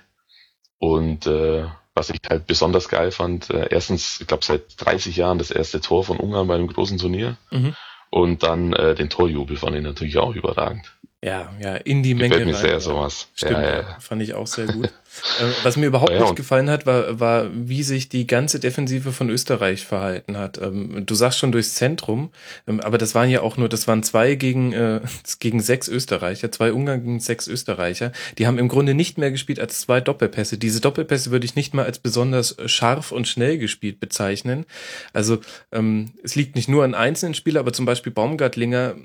Und 0.84 1.26
äh, 1.26 1.64
was 1.94 2.10
ich 2.10 2.18
halt 2.28 2.46
besonders 2.46 2.90
geil 2.90 3.10
fand, 3.10 3.48
äh, 3.48 3.68
erstens, 3.70 4.20
ich 4.20 4.26
glaube 4.26 4.44
seit 4.44 4.62
30 4.76 5.16
Jahren 5.16 5.38
das 5.38 5.50
erste 5.50 5.80
Tor 5.80 6.04
von 6.04 6.18
Ungarn 6.18 6.46
bei 6.46 6.56
einem 6.56 6.66
großen 6.66 6.98
Turnier. 6.98 7.38
Mhm. 7.50 7.74
Und 8.10 8.42
dann 8.42 8.74
äh, 8.74 8.94
den 8.94 9.08
Torjubel 9.08 9.56
fand 9.56 9.76
ich 9.76 9.82
natürlich 9.82 10.18
auch 10.18 10.34
überragend. 10.34 10.94
Ja, 11.24 11.50
ja, 11.58 11.76
in 11.76 12.02
die 12.02 12.12
Menge. 12.12 12.28
Gefällt 12.28 12.46
mir 12.46 12.54
sehr 12.54 12.80
sowas. 12.80 13.28
Stimmt, 13.34 13.52
ja, 13.52 13.76
ja. 13.80 13.96
fand 13.98 14.20
ich 14.20 14.34
auch 14.34 14.46
sehr 14.46 14.66
gut. 14.66 14.90
Äh, 15.38 15.44
was 15.62 15.76
mir 15.76 15.86
überhaupt 15.86 16.10
ja, 16.10 16.22
nicht 16.22 16.34
gefallen 16.34 16.68
hat, 16.68 16.86
war, 16.86 17.20
war, 17.20 17.48
wie 17.54 17.84
sich 17.84 18.08
die 18.08 18.26
ganze 18.26 18.58
Defensive 18.58 19.12
von 19.12 19.30
Österreich 19.30 19.86
verhalten 19.86 20.36
hat. 20.36 20.60
Ähm, 20.60 21.06
du 21.06 21.14
sagst 21.14 21.38
schon 21.38 21.52
durchs 21.52 21.74
Zentrum, 21.74 22.30
ähm, 22.66 22.80
aber 22.80 22.98
das 22.98 23.14
waren 23.14 23.30
ja 23.30 23.40
auch 23.40 23.56
nur, 23.56 23.68
das 23.68 23.86
waren 23.86 24.02
zwei 24.02 24.34
gegen, 24.34 24.72
äh, 24.72 25.02
gegen 25.38 25.60
sechs 25.60 25.86
Österreicher, 25.86 26.50
zwei 26.50 26.72
Ungarn 26.72 27.04
gegen 27.04 27.20
sechs 27.20 27.46
Österreicher. 27.46 28.10
Die 28.38 28.48
haben 28.48 28.58
im 28.58 28.66
Grunde 28.66 28.92
nicht 28.92 29.16
mehr 29.16 29.30
gespielt 29.30 29.60
als 29.60 29.80
zwei 29.82 30.00
Doppelpässe. 30.00 30.58
Diese 30.58 30.80
Doppelpässe 30.80 31.30
würde 31.30 31.46
ich 31.46 31.54
nicht 31.54 31.74
mal 31.74 31.84
als 31.84 32.00
besonders 32.00 32.56
scharf 32.66 33.12
und 33.12 33.28
schnell 33.28 33.58
gespielt 33.58 34.00
bezeichnen. 34.00 34.66
Also 35.12 35.38
ähm, 35.70 36.14
es 36.24 36.34
liegt 36.34 36.56
nicht 36.56 36.68
nur 36.68 36.82
an 36.82 36.96
einzelnen 36.96 37.34
Spielern, 37.34 37.60
aber 37.60 37.72
zum 37.72 37.86
Beispiel 37.86 38.10
Baumgartlinger 38.10 38.96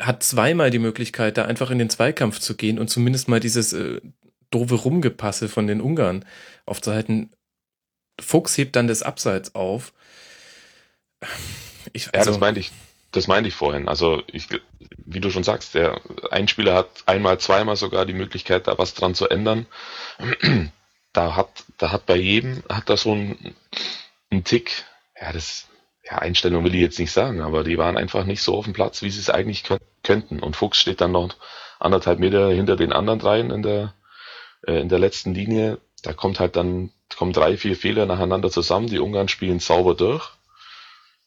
hat 0.00 0.22
zweimal 0.22 0.70
die 0.70 0.78
Möglichkeit, 0.78 1.38
da 1.38 1.44
einfach 1.44 1.70
in 1.70 1.78
den 1.78 1.90
Zweikampf 1.90 2.38
zu 2.38 2.56
gehen 2.56 2.78
und 2.78 2.88
zumindest 2.88 3.28
mal 3.28 3.40
dieses 3.40 3.72
äh, 3.72 4.00
doofe 4.50 4.74
Rumgepasse 4.74 5.48
von 5.48 5.66
den 5.66 5.80
Ungarn 5.80 6.24
aufzuhalten. 6.66 7.30
Fuchs 8.20 8.58
hebt 8.58 8.76
dann 8.76 8.88
das 8.88 9.02
Abseits 9.02 9.54
auf. 9.54 9.92
Ich, 11.92 12.14
also, 12.14 12.18
ja, 12.18 12.24
das 12.24 12.40
meinte 12.40 12.60
ich, 12.60 12.72
das 13.12 13.26
meinte 13.26 13.48
ich 13.48 13.54
vorhin. 13.54 13.88
Also 13.88 14.22
ich, 14.26 14.48
wie 14.98 15.20
du 15.20 15.30
schon 15.30 15.44
sagst, 15.44 15.74
der 15.74 16.00
ein 16.30 16.48
Spieler 16.48 16.74
hat 16.74 16.88
einmal, 17.06 17.38
zweimal 17.38 17.76
sogar 17.76 18.06
die 18.06 18.12
Möglichkeit, 18.12 18.66
da 18.66 18.78
was 18.78 18.94
dran 18.94 19.14
zu 19.14 19.28
ändern. 19.28 19.66
Da 21.12 21.34
hat, 21.34 21.64
da 21.78 21.90
hat 21.90 22.06
bei 22.06 22.14
jedem, 22.14 22.62
hat 22.68 22.88
da 22.88 22.96
so 22.96 23.12
ein, 23.12 23.56
ein 24.30 24.44
Tick, 24.44 24.84
ja, 25.20 25.32
das, 25.32 25.66
ja, 26.04 26.18
Einstellung 26.18 26.64
will 26.64 26.74
ich 26.74 26.80
jetzt 26.80 26.98
nicht 26.98 27.12
sagen, 27.12 27.40
aber 27.40 27.64
die 27.64 27.78
waren 27.78 27.96
einfach 27.96 28.24
nicht 28.24 28.42
so 28.42 28.56
auf 28.56 28.64
dem 28.64 28.72
Platz, 28.72 29.02
wie 29.02 29.10
sie 29.10 29.20
es 29.20 29.30
eigentlich 29.30 29.64
könnten. 30.02 30.40
Und 30.40 30.56
Fuchs 30.56 30.78
steht 30.78 31.00
dann 31.00 31.12
noch 31.12 31.36
anderthalb 31.78 32.18
Meter 32.18 32.50
hinter 32.50 32.76
den 32.76 32.92
anderen 32.92 33.18
dreien 33.18 33.50
in 33.50 33.62
der, 33.62 33.94
äh, 34.66 34.80
in 34.80 34.88
der 34.88 34.98
letzten 34.98 35.34
Linie, 35.34 35.78
da 36.02 36.12
kommt 36.12 36.40
halt 36.40 36.56
dann, 36.56 36.90
kommen 37.16 37.32
drei, 37.32 37.56
vier 37.56 37.76
Fehler 37.76 38.06
nacheinander 38.06 38.50
zusammen, 38.50 38.86
die 38.86 38.98
Ungarn 38.98 39.28
spielen 39.28 39.60
sauber 39.60 39.94
durch. 39.94 40.30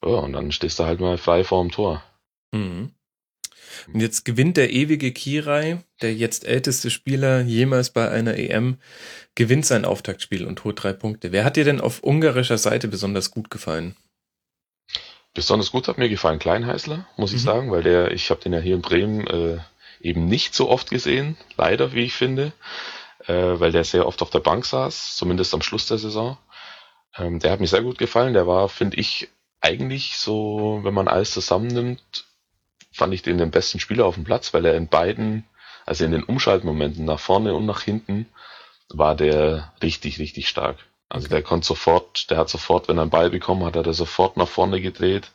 Ja, 0.03 0.15
und 0.15 0.33
dann 0.33 0.51
stehst 0.51 0.79
du 0.79 0.85
halt 0.85 0.99
mal 0.99 1.17
frei 1.17 1.43
vor 1.43 1.63
dem 1.63 1.71
Tor. 1.71 2.03
Mhm. 2.51 2.91
Und 3.91 3.99
jetzt 3.99 4.23
gewinnt 4.23 4.57
der 4.57 4.71
ewige 4.71 5.11
Kirai, 5.11 5.79
der 6.01 6.13
jetzt 6.13 6.45
älteste 6.45 6.89
Spieler 6.89 7.41
jemals 7.41 7.89
bei 7.89 8.09
einer 8.09 8.35
EM, 8.37 8.77
gewinnt 9.35 9.65
sein 9.65 9.85
Auftaktspiel 9.85 10.45
und 10.45 10.63
holt 10.63 10.83
drei 10.83 10.93
Punkte. 10.93 11.31
Wer 11.31 11.43
hat 11.43 11.55
dir 11.55 11.63
denn 11.63 11.81
auf 11.81 12.03
ungarischer 12.03 12.57
Seite 12.57 12.87
besonders 12.87 13.31
gut 13.31 13.49
gefallen? 13.49 13.95
Besonders 15.33 15.71
gut 15.71 15.87
hat 15.87 15.97
mir 15.97 16.09
gefallen 16.09 16.39
Kleinheißler, 16.39 17.07
muss 17.17 17.31
mhm. 17.31 17.37
ich 17.37 17.43
sagen, 17.43 17.71
weil 17.71 17.83
der, 17.83 18.11
ich 18.11 18.29
habe 18.29 18.41
den 18.41 18.53
ja 18.53 18.59
hier 18.59 18.75
in 18.75 18.81
Bremen 18.81 19.25
äh, 19.27 19.57
eben 20.01 20.25
nicht 20.25 20.53
so 20.53 20.69
oft 20.69 20.89
gesehen, 20.89 21.37
leider, 21.57 21.93
wie 21.93 22.03
ich 22.03 22.13
finde 22.13 22.53
äh, 23.27 23.59
weil 23.59 23.71
der 23.71 23.83
sehr 23.83 24.07
oft 24.07 24.21
auf 24.21 24.29
der 24.29 24.39
Bank 24.39 24.65
saß, 24.65 25.15
zumindest 25.15 25.53
am 25.53 25.61
Schluss 25.61 25.87
der 25.87 25.97
Saison. 25.97 26.37
Ähm, 27.15 27.39
der 27.39 27.51
hat 27.51 27.59
mir 27.59 27.67
sehr 27.67 27.83
gut 27.83 27.97
gefallen. 27.97 28.33
Der 28.33 28.47
war, 28.47 28.69
finde 28.69 28.97
ich, 28.97 29.29
eigentlich 29.61 30.17
so, 30.17 30.81
wenn 30.83 30.93
man 30.93 31.07
alles 31.07 31.31
zusammennimmt, 31.31 32.25
fand 32.91 33.13
ich 33.13 33.21
den 33.21 33.37
den 33.37 33.51
besten 33.51 33.79
Spieler 33.79 34.05
auf 34.05 34.15
dem 34.15 34.23
Platz, 34.25 34.53
weil 34.53 34.65
er 34.65 34.75
in 34.75 34.87
beiden, 34.87 35.45
also 35.85 36.03
in 36.03 36.11
den 36.11 36.23
Umschaltmomenten 36.23 37.05
nach 37.05 37.19
vorne 37.19 37.53
und 37.53 37.65
nach 37.65 37.81
hinten, 37.81 38.27
war 38.89 39.15
der 39.15 39.73
richtig, 39.81 40.19
richtig 40.19 40.49
stark. 40.49 40.77
Also 41.13 41.27
der 41.27 41.43
konnte 41.43 41.67
sofort, 41.67 42.31
der 42.31 42.39
hat 42.39 42.49
sofort, 42.49 42.87
wenn 42.87 42.97
er 42.97 43.03
einen 43.03 43.11
Ball 43.11 43.29
bekommen 43.29 43.63
hat, 43.65 43.75
hat 43.75 43.85
er 43.85 43.93
sofort 43.93 44.35
nach 44.35 44.47
vorne 44.47 44.81
gedreht 44.81 45.31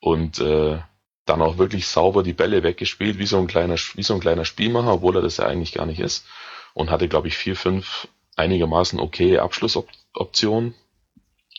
und 0.00 0.38
äh, 0.38 0.78
dann 1.26 1.42
auch 1.42 1.58
wirklich 1.58 1.86
sauber 1.88 2.22
die 2.22 2.32
Bälle 2.32 2.62
weggespielt, 2.62 3.18
wie 3.18 3.26
so 3.26 3.36
ein 3.36 3.46
kleiner, 3.46 3.74
wie 3.74 4.02
so 4.02 4.14
ein 4.14 4.20
kleiner 4.20 4.46
Spielmacher, 4.46 4.94
obwohl 4.94 5.16
er 5.16 5.22
das 5.22 5.36
ja 5.36 5.44
eigentlich 5.44 5.72
gar 5.72 5.84
nicht 5.84 6.00
ist 6.00 6.24
und 6.72 6.90
hatte, 6.90 7.06
glaube 7.06 7.28
ich, 7.28 7.36
vier, 7.36 7.54
fünf 7.54 8.08
einigermaßen 8.36 8.98
okay 8.98 9.36
Abschlussoptionen 9.36 10.74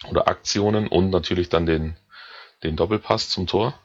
oder 0.10 0.28
Aktionen 0.28 0.88
und 0.88 1.12
natürlich 1.12 1.48
dann 1.48 1.68
den, 1.68 1.98
den 2.64 2.76
Doppelpass 2.76 3.30
zum 3.30 3.46
Tor. 3.46 3.76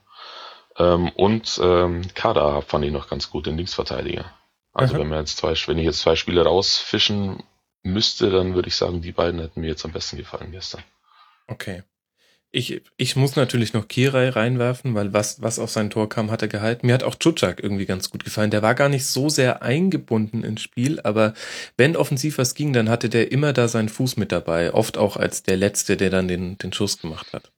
Ähm, 0.79 1.11
und 1.11 1.61
ähm, 1.63 2.01
Kader 2.15 2.63
fand 2.63 2.87
ich 2.87 2.93
noch 2.93 3.11
ganz 3.11 3.29
gut, 3.29 3.45
den 3.45 3.59
Linksverteidiger. 3.59 4.25
Also 4.73 4.95
Aha. 4.95 5.03
wenn 5.03 5.11
wir 5.11 5.19
jetzt 5.19 5.37
zwei, 5.37 5.53
wenn 5.67 5.77
ich 5.77 5.85
jetzt 5.85 6.01
zwei 6.01 6.17
Spiele 6.17 6.45
rausfischen 6.45 7.43
müsste, 7.83 8.31
dann 8.31 8.55
würde 8.55 8.69
ich 8.69 8.77
sagen, 8.77 9.03
die 9.03 9.13
beiden 9.13 9.41
hätten 9.41 9.61
mir 9.61 9.69
jetzt 9.69 9.85
am 9.85 9.93
besten 9.93 10.17
gefallen 10.17 10.53
gestern. 10.53 10.83
Okay. 11.47 11.83
Ich, 12.53 12.83
ich 12.97 13.15
muss 13.15 13.37
natürlich 13.37 13.75
noch 13.75 13.87
Kirai 13.87 14.29
reinwerfen, 14.31 14.97
weil 14.97 15.13
was, 15.13 15.41
was 15.41 15.61
auf 15.61 15.71
sein 15.71 15.89
Tor 15.89 16.09
kam, 16.09 16.33
hat 16.33 16.43
er 16.43 16.49
gehalten. 16.49 16.87
Mir 16.87 16.95
hat 16.95 17.05
auch 17.05 17.15
Chuchak 17.15 17.63
irgendwie 17.63 17.87
ganz 17.87 18.11
gut 18.11 18.25
gefallen. 18.25 18.51
Der 18.51 18.63
war 18.63 18.75
gar 18.75 18.89
nicht 18.89 19.07
so 19.07 19.29
sehr 19.29 19.63
eingebunden 19.63 20.43
ins 20.43 20.63
Spiel, 20.63 21.01
aber 21.03 21.35
wenn 21.77 21.97
offensiv 21.97 22.39
was 22.39 22.57
ging, 22.57 22.73
dann 22.73 22.89
hatte 22.89 23.09
der 23.09 23.31
immer 23.31 23.53
da 23.53 23.69
seinen 23.69 23.89
Fuß 23.89 24.17
mit 24.17 24.33
dabei. 24.33 24.75
Oft 24.75 24.99
auch 24.99 25.17
als 25.17 25.45
der 25.45 25.57
Letzte, 25.57 25.97
der 25.97 26.11
dann 26.11 26.27
den, 26.27 26.59
den 26.59 26.73
Schuss 26.73 26.99
gemacht 26.99 27.33
hat. 27.33 27.53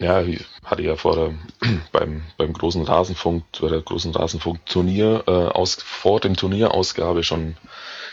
Ja, 0.00 0.24
hatte 0.64 0.82
ja 0.82 0.96
vor 0.96 1.16
der, 1.16 1.34
beim, 1.92 2.22
beim 2.36 2.52
großen 2.52 2.82
Rasenfunk, 2.82 3.44
bei 3.60 3.68
der 3.68 3.82
großen 3.82 4.14
Rasenfunk-Turnier, 4.14 5.24
äh, 5.26 5.30
aus, 5.30 5.76
vor 5.76 6.20
dem 6.20 6.36
Turnierausgabe 6.36 7.24
schon, 7.24 7.56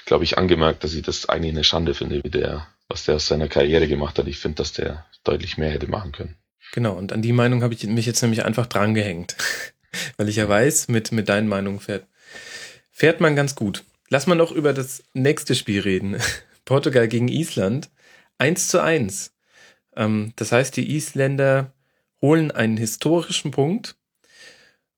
glaube 0.05 0.23
ich, 0.23 0.37
angemerkt, 0.37 0.83
dass 0.83 0.93
ich 0.93 1.03
das 1.03 1.27
eigentlich 1.29 1.53
eine 1.53 1.63
Schande 1.63 1.93
finde, 1.93 2.23
wie 2.23 2.29
der 2.29 2.67
was 2.87 3.05
der 3.05 3.15
aus 3.15 3.27
seiner 3.27 3.47
Karriere 3.47 3.87
gemacht 3.87 4.17
hat. 4.19 4.27
Ich 4.27 4.39
finde, 4.39 4.57
dass 4.57 4.73
der 4.73 5.05
deutlich 5.23 5.57
mehr 5.57 5.71
hätte 5.71 5.87
machen 5.87 6.11
können. 6.11 6.35
Genau, 6.73 6.93
und 6.93 7.13
an 7.13 7.21
die 7.21 7.33
Meinung 7.33 7.63
habe 7.63 7.73
ich 7.73 7.83
mich 7.85 8.05
jetzt 8.05 8.21
nämlich 8.21 8.45
einfach 8.45 8.67
drangehängt. 8.67 9.35
Weil 10.17 10.29
ich 10.29 10.35
ja 10.35 10.47
weiß, 10.47 10.89
mit, 10.89 11.11
mit 11.11 11.29
deinen 11.29 11.47
Meinungen 11.47 11.79
fährt, 11.79 12.05
fährt 12.91 13.21
man 13.21 13.35
ganz 13.35 13.55
gut. 13.55 13.83
Lass 14.09 14.27
mal 14.27 14.35
noch 14.35 14.51
über 14.51 14.73
das 14.73 15.03
nächste 15.13 15.55
Spiel 15.55 15.81
reden. 15.81 16.17
Portugal 16.65 17.07
gegen 17.07 17.27
Island. 17.27 17.89
Eins 18.37 18.67
zu 18.67 18.81
eins. 18.81 19.33
Ähm, 19.95 20.33
das 20.35 20.51
heißt, 20.51 20.75
die 20.75 20.95
Isländer 20.95 21.71
holen 22.21 22.51
einen 22.51 22.77
historischen 22.77 23.51
Punkt 23.51 23.95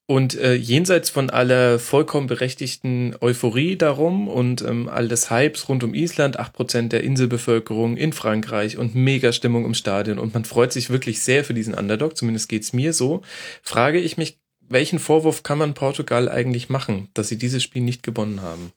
und 0.08 0.36
äh, 0.40 0.54
jenseits 0.54 1.10
von 1.10 1.30
aller 1.30 1.80
vollkommen 1.80 2.28
berechtigten 2.28 3.14
Euphorie 3.20 3.76
darum 3.76 4.30
und 4.30 4.62
ähm, 4.62 4.88
all 4.88 5.10
des 5.10 5.30
Hypes 5.30 5.68
rund 5.68 5.84
um 5.84 5.94
Island, 5.94 6.40
acht 6.40 6.54
Prozent 6.54 6.94
der 6.94 7.04
Inselbevölkerung 7.04 7.98
in 7.98 8.14
Frankreich 8.14 8.78
und 8.78 8.96
Megastimmung 8.96 9.66
im 9.66 9.74
Stadion 9.74 10.18
und 10.18 10.34
man 10.34 10.46
freut 10.46 10.72
sich 10.72 10.90
wirklich 10.90 11.22
sehr 11.22 11.44
für 11.44 11.54
diesen 11.54 11.74
Underdog, 11.74 12.16
zumindest 12.16 12.48
geht's 12.48 12.72
mir 12.72 12.94
so, 12.94 13.22
frage 13.62 14.00
ich 14.00 14.16
mich, 14.18 14.40
welchen 14.62 15.00
Vorwurf 15.00 15.44
kann 15.44 15.58
man 15.58 15.74
Portugal 15.74 16.30
eigentlich 16.30 16.70
machen, 16.70 17.10
dass 17.14 17.28
sie 17.28 17.38
dieses 17.38 17.62
Spiel 17.62 17.82
nicht 17.82 18.02
gewonnen 18.02 18.42
haben? 18.42 18.72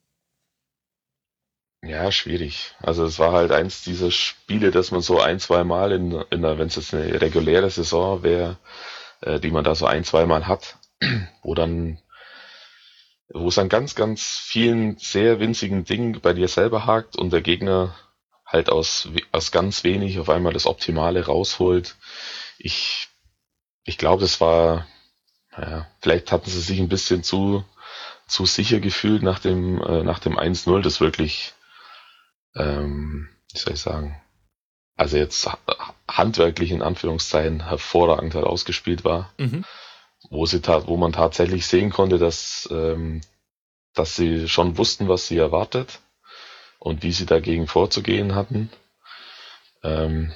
Ja, 1.83 2.13
schwierig. 2.13 2.75
Also 2.81 3.05
es 3.05 3.19
war 3.19 3.33
halt 3.33 3.53
eins 3.53 3.83
dieser 3.83 4.11
Spiele, 4.11 4.71
dass 4.71 4.91
man 4.91 5.01
so 5.01 5.21
ein, 5.21 5.41
zwei 5.41 5.65
Mal 5.65 5.93
in, 5.93 6.13
in 6.31 6.43
wenn 6.43 6.67
es 6.67 6.77
jetzt 6.77 6.93
eine 6.93 7.21
reguläre 7.21 7.71
Saison 7.71 8.23
wäre, 8.23 8.59
äh, 9.23 9.41
die 9.41 9.51
man 9.51 9.65
da 9.65 9.75
so 9.75 9.87
ein, 9.87 10.05
zwei 10.05 10.27
Mal 10.27 10.47
hat, 10.47 10.77
wo 11.43 11.55
dann, 11.55 11.99
wo 13.29 13.49
es 13.49 13.59
an 13.59 13.69
ganz, 13.69 13.95
ganz 13.95 14.23
vielen 14.23 14.99
sehr 14.99 15.41
winzigen 15.41 15.85
Dingen 15.85 16.21
bei 16.21 16.33
dir 16.33 16.49
selber 16.49 16.87
hakt 16.87 17.17
und 17.17 17.33
der 17.33 17.43
Gegner 17.43 17.95
halt 18.45 18.71
aus, 18.71 19.09
aus 19.33 19.53
ganz 19.53 19.85
wenig 19.85 20.19
auf 20.19 20.29
einmal 20.29 20.53
das 20.53 20.67
Optimale 20.67 21.27
rausholt. 21.27 21.97
Ich, 22.59 23.09
ich 23.85 23.97
glaube, 23.97 24.23
das 24.23 24.41
war, 24.41 24.87
naja, 25.57 25.87
vielleicht 26.01 26.33
hatten 26.33 26.51
sie 26.51 26.61
sich 26.61 26.81
ein 26.81 26.89
bisschen 26.89 27.23
zu, 27.23 27.65
zu 28.27 28.47
sicher 28.47 28.81
gefühlt 28.81 29.23
nach 29.23 29.39
dem, 29.39 29.81
äh, 29.83 30.03
nach 30.03 30.19
dem 30.19 30.37
1-0, 30.39 30.83
das 30.83 31.01
wirklich, 31.01 31.55
ähm, 32.57 33.29
wie 33.53 33.59
soll 33.59 33.75
ich 33.75 33.81
sagen, 33.81 34.21
also 34.97 35.17
jetzt 35.17 35.49
handwerklich 36.09 36.73
in 36.73 36.83
Anführungszeichen 36.83 37.69
hervorragend 37.69 38.35
herausgespielt 38.35 39.05
war. 39.05 39.33
Mhm 39.39 39.65
wo 40.29 40.47
sie 40.47 40.61
wo 40.67 40.97
man 40.97 41.13
tatsächlich 41.13 41.67
sehen 41.67 41.91
konnte, 41.91 42.19
dass, 42.19 42.69
ähm, 42.71 43.21
dass 43.95 44.17
sie 44.17 44.49
schon 44.49 44.77
wussten, 44.77 45.09
was 45.09 45.27
sie 45.27 45.39
erwartet 45.39 46.01
und 46.79 47.03
wie 47.03 47.13
sie 47.13 47.27
dagegen 47.27 47.67
vorzugehen 47.67 48.35
hatten. 48.35 48.71
Ähm, 49.83 50.33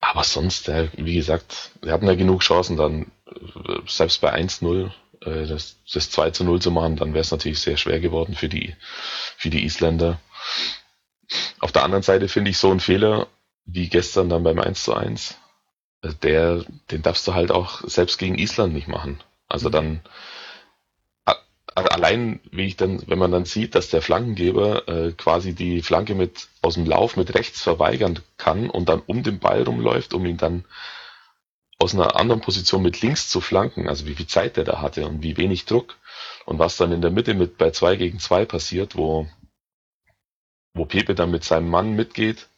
aber 0.00 0.24
sonst, 0.24 0.68
ja, 0.68 0.88
wie 0.96 1.14
gesagt, 1.14 1.70
wir 1.80 1.92
hatten 1.92 2.06
ja 2.06 2.14
genug 2.14 2.42
Chancen 2.42 2.76
dann, 2.76 3.10
äh, 3.26 3.80
selbst 3.86 4.20
bei 4.20 4.32
1-0, 4.32 4.92
äh, 5.22 5.46
das, 5.46 5.76
das 5.92 6.10
2 6.10 6.30
zu 6.30 6.44
0 6.44 6.60
zu 6.60 6.70
machen, 6.70 6.96
dann 6.96 7.14
wäre 7.14 7.22
es 7.22 7.30
natürlich 7.30 7.60
sehr 7.60 7.76
schwer 7.76 8.00
geworden 8.00 8.34
für 8.34 8.48
die, 8.48 8.76
für 9.36 9.50
die 9.50 9.64
Isländer. 9.64 10.20
Auf 11.58 11.72
der 11.72 11.84
anderen 11.84 12.02
Seite 12.02 12.28
finde 12.28 12.50
ich 12.50 12.58
so 12.58 12.70
ein 12.70 12.80
Fehler 12.80 13.26
wie 13.64 13.88
gestern 13.88 14.28
dann 14.28 14.44
beim 14.44 14.60
1 14.60 14.84
zu 14.84 14.94
1 14.94 15.36
der, 16.02 16.64
den 16.90 17.02
darfst 17.02 17.26
du 17.26 17.34
halt 17.34 17.50
auch 17.50 17.82
selbst 17.82 18.18
gegen 18.18 18.38
Island 18.38 18.72
nicht 18.74 18.88
machen. 18.88 19.22
Also 19.48 19.68
dann 19.68 20.00
allein, 21.76 22.40
wie 22.50 22.66
ich 22.66 22.76
dann, 22.76 23.02
wenn 23.06 23.18
man 23.18 23.30
dann 23.30 23.44
sieht, 23.44 23.74
dass 23.74 23.90
der 23.90 24.00
Flankengeber 24.00 24.88
äh, 24.88 25.12
quasi 25.12 25.54
die 25.54 25.82
Flanke 25.82 26.14
mit 26.14 26.48
aus 26.62 26.74
dem 26.74 26.86
Lauf 26.86 27.16
mit 27.16 27.34
rechts 27.34 27.62
verweigern 27.62 28.20
kann 28.38 28.70
und 28.70 28.88
dann 28.88 29.02
um 29.06 29.22
den 29.22 29.38
Ball 29.38 29.62
rumläuft, 29.62 30.14
um 30.14 30.24
ihn 30.24 30.38
dann 30.38 30.64
aus 31.78 31.94
einer 31.94 32.16
anderen 32.16 32.40
Position 32.40 32.82
mit 32.82 33.02
links 33.02 33.28
zu 33.28 33.42
flanken, 33.42 33.88
also 33.88 34.06
wie 34.06 34.14
viel 34.14 34.26
Zeit 34.26 34.56
der 34.56 34.64
da 34.64 34.80
hatte 34.80 35.06
und 35.06 35.22
wie 35.22 35.36
wenig 35.36 35.66
Druck 35.66 35.96
und 36.46 36.58
was 36.58 36.78
dann 36.78 36.92
in 36.92 37.02
der 37.02 37.10
Mitte 37.10 37.34
mit 37.34 37.58
bei 37.58 37.70
zwei 37.70 37.96
gegen 37.96 38.18
zwei 38.18 38.46
passiert, 38.46 38.96
wo, 38.96 39.28
wo 40.72 40.86
Pepe 40.86 41.14
dann 41.14 41.30
mit 41.30 41.44
seinem 41.44 41.68
Mann 41.68 41.94
mitgeht, 41.94 42.48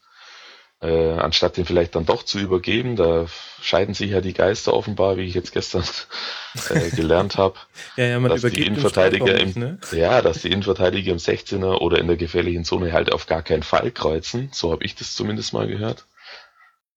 äh, 0.80 1.12
anstatt 1.12 1.56
den 1.56 1.64
vielleicht 1.64 1.94
dann 1.94 2.06
doch 2.06 2.22
zu 2.22 2.38
übergeben. 2.38 2.96
Da 2.96 3.26
scheiden 3.60 3.94
sich 3.94 4.10
ja 4.10 4.20
die 4.20 4.32
Geister 4.32 4.74
offenbar, 4.74 5.16
wie 5.16 5.24
ich 5.24 5.34
jetzt 5.34 5.52
gestern 5.52 5.84
äh, 6.70 6.90
gelernt 6.90 7.36
habe. 7.36 7.56
ja, 7.96 8.04
ja, 8.04 8.20
man 8.20 8.30
dass 8.30 8.42
die 8.42 8.64
Innenverteidiger 8.64 9.38
im, 9.38 9.52
ne? 9.54 9.78
ja, 9.92 10.22
dass 10.22 10.42
die 10.42 10.52
Innenverteidiger 10.52 11.12
im 11.12 11.18
16er 11.18 11.78
oder 11.78 11.98
in 11.98 12.06
der 12.06 12.16
gefährlichen 12.16 12.64
Zone 12.64 12.92
halt 12.92 13.12
auf 13.12 13.26
gar 13.26 13.42
keinen 13.42 13.62
Fall 13.62 13.90
kreuzen. 13.90 14.50
So 14.52 14.72
habe 14.72 14.84
ich 14.84 14.94
das 14.94 15.14
zumindest 15.14 15.52
mal 15.52 15.66
gehört. 15.66 16.06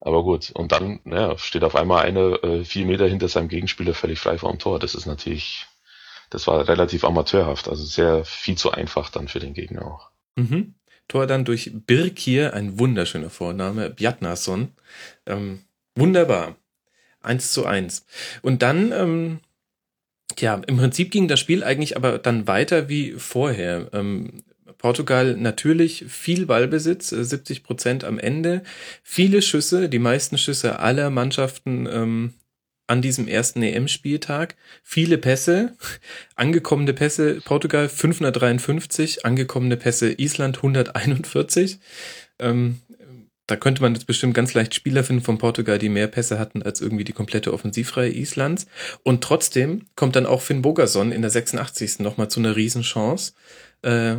Aber 0.04 0.24
gut, 0.24 0.50
und 0.50 0.72
dann 0.72 0.98
ja, 1.04 1.38
steht 1.38 1.62
auf 1.62 1.76
einmal 1.76 2.04
einer 2.04 2.42
äh, 2.42 2.64
vier 2.64 2.86
Meter 2.86 3.06
hinter 3.06 3.28
seinem 3.28 3.48
Gegenspieler 3.48 3.94
völlig 3.94 4.18
frei 4.18 4.36
vor 4.36 4.50
dem 4.50 4.58
Tor. 4.58 4.80
Das 4.80 4.96
ist 4.96 5.06
natürlich, 5.06 5.66
das 6.28 6.48
war 6.48 6.66
relativ 6.66 7.04
amateurhaft, 7.04 7.68
also 7.68 7.84
sehr 7.84 8.24
viel 8.24 8.56
zu 8.56 8.72
einfach 8.72 9.10
dann 9.10 9.28
für 9.28 9.38
den 9.38 9.54
Gegner 9.54 9.86
auch. 9.86 10.10
Mhm. 10.34 10.74
Tor 11.08 11.26
dann 11.26 11.44
durch 11.44 11.70
Birkir, 11.72 12.54
ein 12.54 12.78
wunderschöner 12.78 13.30
Vorname, 13.30 13.90
Bjatnason. 13.90 14.68
Ähm, 15.26 15.60
wunderbar. 15.94 16.56
Eins 17.20 17.52
zu 17.52 17.66
eins. 17.66 18.06
Und 18.42 18.62
dann, 18.62 18.92
ähm, 18.92 19.40
ja, 20.38 20.54
im 20.66 20.76
Prinzip 20.78 21.10
ging 21.10 21.28
das 21.28 21.40
Spiel 21.40 21.62
eigentlich 21.62 21.96
aber 21.96 22.18
dann 22.18 22.46
weiter 22.46 22.88
wie 22.88 23.12
vorher. 23.12 23.88
Ähm, 23.92 24.42
Portugal 24.78 25.36
natürlich 25.36 26.04
viel 26.08 26.46
Ballbesitz, 26.46 27.10
70 27.10 27.58
äh, 27.58 27.62
Prozent 27.62 28.04
am 28.04 28.18
Ende, 28.18 28.62
viele 29.04 29.40
Schüsse, 29.40 29.88
die 29.88 30.00
meisten 30.00 30.38
Schüsse 30.38 30.80
aller 30.80 31.08
Mannschaften 31.10 31.86
ähm, 31.86 32.34
an 32.92 33.00
diesem 33.00 33.26
ersten 33.26 33.62
EM-Spieltag. 33.62 34.54
Viele 34.82 35.16
Pässe, 35.16 35.74
angekommene 36.36 36.92
Pässe 36.92 37.40
Portugal 37.40 37.88
553, 37.88 39.24
angekommene 39.24 39.78
Pässe 39.78 40.12
Island 40.12 40.58
141. 40.58 41.78
Ähm, 42.38 42.80
da 43.46 43.56
könnte 43.56 43.80
man 43.80 43.94
jetzt 43.94 44.06
bestimmt 44.06 44.34
ganz 44.34 44.52
leicht 44.52 44.74
Spieler 44.74 45.04
finden 45.04 45.24
von 45.24 45.38
Portugal, 45.38 45.78
die 45.78 45.88
mehr 45.88 46.06
Pässe 46.06 46.38
hatten 46.38 46.62
als 46.62 46.82
irgendwie 46.82 47.04
die 47.04 47.14
komplette 47.14 47.54
Offensivreihe 47.54 48.12
Islands. 48.12 48.66
Und 49.02 49.24
trotzdem 49.24 49.86
kommt 49.96 50.14
dann 50.14 50.26
auch 50.26 50.42
Finn 50.42 50.60
Bogerson 50.60 51.12
in 51.12 51.22
der 51.22 51.30
86. 51.30 52.00
nochmal 52.00 52.28
zu 52.28 52.40
einer 52.40 52.56
Riesenchance. 52.56 53.32
Äh, 53.80 54.16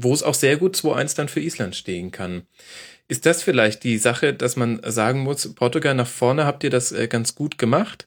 wo 0.00 0.14
es 0.14 0.22
auch 0.22 0.34
sehr 0.34 0.56
gut 0.56 0.76
2-1 0.76 1.16
dann 1.16 1.28
für 1.28 1.40
Island 1.40 1.74
stehen 1.74 2.12
kann. 2.12 2.46
Ist 3.08 3.24
das 3.24 3.42
vielleicht 3.42 3.84
die 3.84 3.96
Sache, 3.96 4.34
dass 4.34 4.56
man 4.56 4.80
sagen 4.84 5.20
muss, 5.20 5.54
Portugal 5.54 5.94
nach 5.94 6.06
vorne 6.06 6.44
habt 6.44 6.62
ihr 6.62 6.70
das 6.70 6.92
äh, 6.92 7.08
ganz 7.08 7.34
gut 7.34 7.56
gemacht, 7.56 8.06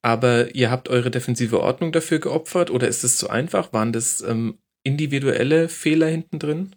aber 0.00 0.54
ihr 0.54 0.70
habt 0.70 0.88
eure 0.88 1.10
defensive 1.10 1.60
Ordnung 1.60 1.90
dafür 1.90 2.20
geopfert 2.20 2.70
oder 2.70 2.86
ist 2.86 3.02
es 3.02 3.18
zu 3.18 3.28
einfach? 3.28 3.72
Waren 3.72 3.92
das 3.92 4.20
ähm, 4.20 4.58
individuelle 4.84 5.68
Fehler 5.68 6.06
hinten 6.06 6.38
drin? 6.38 6.76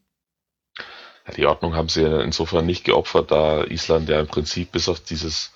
Die 1.38 1.46
Ordnung 1.46 1.76
haben 1.76 1.88
sie 1.88 2.04
insofern 2.04 2.66
nicht 2.66 2.84
geopfert, 2.84 3.30
da 3.30 3.64
Island 3.64 4.10
ja 4.10 4.20
im 4.20 4.28
Prinzip 4.28 4.72
bis 4.72 4.90
auf 4.90 5.00
dieses 5.00 5.54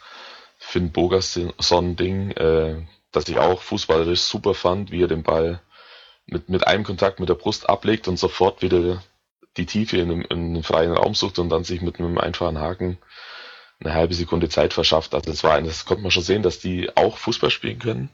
Finn 0.60 0.92
Bogerson-Ding, 0.92 2.32
äh, 2.32 2.76
das 3.12 3.28
ich 3.28 3.40
auch 3.40 3.62
fußballerisch 3.62 4.22
super 4.22 4.54
fand, 4.54 4.92
wie 4.92 5.02
er 5.02 5.08
den 5.08 5.24
Ball 5.24 5.60
mit, 6.28 6.50
mit 6.50 6.68
einem 6.68 6.84
Kontakt 6.84 7.20
mit 7.20 7.30
der 7.30 7.36
Brust 7.36 7.68
ablegt 7.68 8.08
und 8.08 8.18
sofort 8.18 8.62
wieder 8.62 9.02
die 9.58 9.66
Tiefe 9.66 9.98
in 9.98 10.12
einem, 10.12 10.22
in 10.22 10.50
einem 10.50 10.64
freien 10.64 10.92
Raum 10.92 11.16
sucht 11.16 11.40
und 11.40 11.50
dann 11.50 11.64
sich 11.64 11.82
mit 11.82 12.00
einem 12.00 12.18
einfachen 12.18 12.60
Haken 12.60 12.98
eine 13.80 13.94
halbe 13.94 14.14
Sekunde 14.14 14.50
Zeit 14.50 14.74
verschafft. 14.74 15.14
Also 15.14 15.30
das 15.30 15.44
war 15.44 15.62
das 15.62 15.86
konnte 15.86 16.04
man 16.04 16.12
schon 16.12 16.24
sehen, 16.24 16.44
dass 16.44 16.60
die 16.60 16.90
auch 16.96 17.18
Fußball 17.18 17.50
spielen 17.50 17.80
können. 17.80 18.10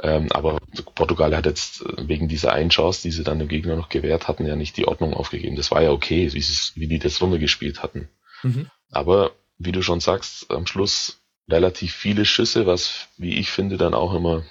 Ähm, 0.00 0.28
aber 0.32 0.58
Portugal 0.94 1.36
hat 1.36 1.46
jetzt 1.46 1.84
wegen 1.98 2.28
dieser 2.28 2.52
einen 2.52 2.70
Chance, 2.70 3.02
die 3.02 3.12
sie 3.12 3.24
dann 3.24 3.38
dem 3.38 3.48
Gegner 3.48 3.76
noch 3.76 3.88
gewährt 3.88 4.26
hatten, 4.26 4.46
ja 4.46 4.56
nicht 4.56 4.76
die 4.76 4.88
Ordnung 4.88 5.14
aufgegeben. 5.14 5.56
Das 5.56 5.70
war 5.70 5.82
ja 5.82 5.90
okay, 5.90 6.32
wie, 6.32 6.40
sie, 6.40 6.72
wie 6.74 6.88
die 6.88 6.98
das 6.98 7.20
runtergespielt 7.20 7.82
hatten. 7.82 8.08
Mhm. 8.42 8.70
Aber 8.90 9.32
wie 9.58 9.72
du 9.72 9.82
schon 9.82 10.00
sagst, 10.00 10.50
am 10.50 10.66
Schluss 10.66 11.20
relativ 11.48 11.94
viele 11.94 12.24
Schüsse, 12.24 12.66
was, 12.66 13.08
wie 13.16 13.38
ich 13.38 13.50
finde, 13.50 13.76
dann 13.76 13.94
auch 13.94 14.14
immer 14.14 14.44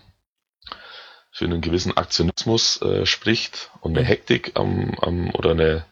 für 1.32 1.46
einen 1.46 1.62
gewissen 1.62 1.96
Aktionismus 1.96 2.82
äh, 2.82 3.06
spricht 3.06 3.72
und 3.82 3.98
eine. 3.98 4.06
Hektik 4.06 4.52
am, 4.56 4.96
am 5.02 5.34
oder 5.34 5.52
eine, 5.52 5.86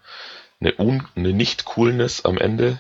eine, 0.60 0.77
Un, 0.77 1.08
eine 1.15 1.33
Nicht-Coolness 1.33 2.25
am 2.25 2.37
Ende. 2.37 2.79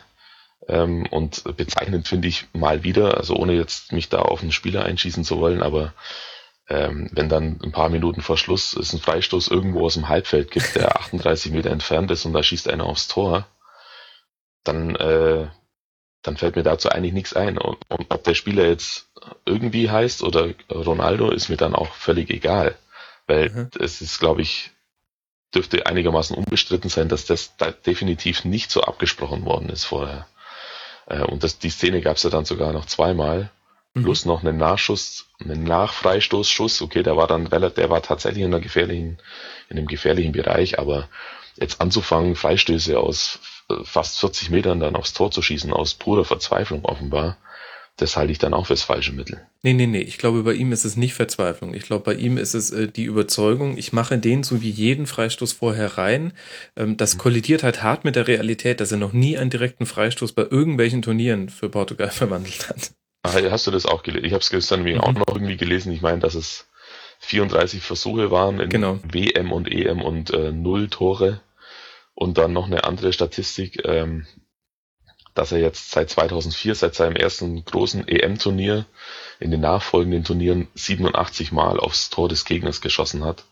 Ähm, 0.67 1.07
und 1.07 1.43
bezeichnend 1.57 2.07
finde 2.07 2.27
ich 2.27 2.47
mal 2.53 2.83
wieder, 2.83 3.17
also 3.17 3.35
ohne 3.35 3.53
jetzt 3.53 3.91
mich 3.91 4.09
da 4.09 4.19
auf 4.19 4.41
einen 4.41 4.51
Spieler 4.51 4.83
einschießen 4.83 5.23
zu 5.23 5.39
wollen, 5.39 5.63
aber 5.63 5.93
ähm, 6.67 7.09
wenn 7.11 7.29
dann 7.29 7.59
ein 7.63 7.71
paar 7.71 7.89
Minuten 7.89 8.21
vor 8.21 8.37
Schluss 8.37 8.73
es 8.73 8.91
einen 8.93 9.01
Freistoß 9.01 9.47
irgendwo 9.47 9.85
aus 9.85 9.95
dem 9.95 10.07
Halbfeld 10.07 10.51
gibt, 10.51 10.75
der 10.75 10.95
38 10.99 11.51
Meter 11.51 11.71
entfernt 11.71 12.11
ist 12.11 12.25
und 12.25 12.33
da 12.33 12.43
schießt 12.43 12.69
einer 12.69 12.85
aufs 12.85 13.07
Tor, 13.07 13.47
dann, 14.63 14.95
äh, 14.95 15.47
dann 16.21 16.37
fällt 16.37 16.55
mir 16.55 16.63
dazu 16.63 16.89
eigentlich 16.89 17.13
nichts 17.13 17.33
ein. 17.33 17.57
Und, 17.57 17.77
und 17.89 18.13
ob 18.13 18.23
der 18.23 18.35
Spieler 18.35 18.67
jetzt 18.67 19.08
irgendwie 19.45 19.89
heißt 19.89 20.23
oder 20.23 20.53
Ronaldo, 20.69 21.31
ist 21.31 21.49
mir 21.49 21.57
dann 21.57 21.75
auch 21.75 21.93
völlig 21.93 22.29
egal. 22.29 22.77
Weil 23.27 23.49
mhm. 23.49 23.69
es 23.79 24.01
ist, 24.01 24.19
glaube 24.19 24.41
ich, 24.41 24.71
dürfte 25.53 25.85
einigermaßen 25.85 26.35
unbestritten 26.35 26.89
sein, 26.89 27.09
dass 27.09 27.25
das 27.25 27.55
da 27.57 27.71
definitiv 27.71 28.45
nicht 28.45 28.71
so 28.71 28.81
abgesprochen 28.81 29.45
worden 29.45 29.69
ist 29.69 29.85
vorher. 29.85 30.27
Äh, 31.07 31.23
und 31.23 31.43
das, 31.43 31.59
die 31.59 31.69
Szene 31.69 32.01
gab 32.01 32.17
es 32.17 32.23
ja 32.23 32.29
dann 32.29 32.45
sogar 32.45 32.71
noch 32.73 32.85
zweimal. 32.85 33.51
Mhm. 33.93 34.03
Plus 34.03 34.25
noch 34.25 34.43
einen 34.43 34.57
Nachschuss, 34.57 35.27
einen 35.39 35.63
Nachfreistoßschuss. 35.63 36.81
Okay, 36.81 37.03
der 37.03 37.17
war 37.17 37.27
dann 37.27 37.47
relativ, 37.47 37.75
der 37.75 37.89
war 37.89 38.01
tatsächlich 38.01 38.43
in 38.43 38.53
einer 38.53 38.61
gefährlichen, 38.61 39.17
in 39.69 39.77
einem 39.77 39.87
gefährlichen 39.87 40.31
Bereich, 40.31 40.77
aber 40.77 41.09
jetzt 41.55 41.81
anzufangen, 41.81 42.35
Freistöße 42.35 42.99
aus 42.99 43.39
äh, 43.69 43.83
fast 43.83 44.19
40 44.19 44.51
Metern 44.51 44.79
dann 44.79 44.95
aufs 44.95 45.13
Tor 45.13 45.31
zu 45.31 45.41
schießen, 45.41 45.73
aus 45.73 45.95
purer 45.95 46.25
Verzweiflung 46.25 46.85
offenbar, 46.85 47.37
das 48.01 48.15
halte 48.15 48.31
ich 48.31 48.39
dann 48.39 48.53
auch 48.53 48.67
fürs 48.67 48.83
falsche 48.83 49.11
Mittel. 49.11 49.45
Nee, 49.61 49.73
nee, 49.73 49.87
nee. 49.87 50.01
Ich 50.01 50.17
glaube, 50.17 50.43
bei 50.43 50.53
ihm 50.53 50.71
ist 50.71 50.85
es 50.85 50.95
nicht 50.95 51.13
Verzweiflung. 51.13 51.73
Ich 51.73 51.83
glaube, 51.83 52.05
bei 52.05 52.13
ihm 52.13 52.37
ist 52.37 52.53
es 52.53 52.71
äh, 52.71 52.87
die 52.87 53.03
Überzeugung, 53.03 53.77
ich 53.77 53.93
mache 53.93 54.17
den 54.17 54.43
so 54.43 54.61
wie 54.61 54.69
jeden 54.69 55.05
Freistoß 55.05 55.53
vorher 55.53 55.97
rein. 55.97 56.33
Ähm, 56.75 56.97
das 56.97 57.15
mhm. 57.15 57.19
kollidiert 57.19 57.63
halt 57.63 57.83
hart 57.83 58.05
mit 58.05 58.15
der 58.15 58.27
Realität, 58.27 58.79
dass 58.79 58.91
er 58.91 58.97
noch 58.97 59.13
nie 59.13 59.37
einen 59.37 59.49
direkten 59.49 59.85
Freistoß 59.85 60.31
bei 60.31 60.43
irgendwelchen 60.43 61.01
Turnieren 61.01 61.49
für 61.49 61.69
Portugal 61.69 62.09
verwandelt 62.11 62.69
hat. 62.69 62.91
Ach, 63.23 63.35
hast 63.35 63.67
du 63.67 63.71
das 63.71 63.85
auch 63.85 64.03
gelesen? 64.03 64.25
Ich 64.25 64.33
habe 64.33 64.41
es 64.41 64.49
gestern 64.49 64.83
mhm. 64.83 65.01
auch 65.01 65.13
noch 65.13 65.27
irgendwie 65.27 65.57
gelesen. 65.57 65.91
Ich 65.91 66.01
meine, 66.01 66.19
dass 66.19 66.35
es 66.35 66.67
34 67.19 67.81
Versuche 67.81 68.31
waren 68.31 68.59
in 68.59 68.69
genau. 68.69 68.99
WM 69.03 69.51
und 69.51 69.69
EM 69.69 70.01
und 70.01 70.31
äh, 70.31 70.51
null 70.51 70.87
Tore. 70.87 71.41
Und 72.15 72.37
dann 72.37 72.53
noch 72.53 72.67
eine 72.67 72.83
andere 72.83 73.13
Statistik. 73.13 73.85
Ähm, 73.85 74.25
dass 75.39 75.53
er 75.53 75.59
jetzt 75.59 75.91
seit 75.91 76.09
2004, 76.09 76.75
seit 76.75 76.95
seinem 76.95 77.15
ersten 77.15 77.63
großen 77.63 78.05
EM-Turnier, 78.09 78.85
in 79.39 79.51
den 79.51 79.61
nachfolgenden 79.61 80.25
Turnieren 80.25 80.67
87 80.75 81.53
Mal 81.53 81.79
aufs 81.79 82.09
Tor 82.09 82.27
des 82.27 82.43
Gegners 82.43 82.81
geschossen 82.81 83.23
hat. 83.23 83.45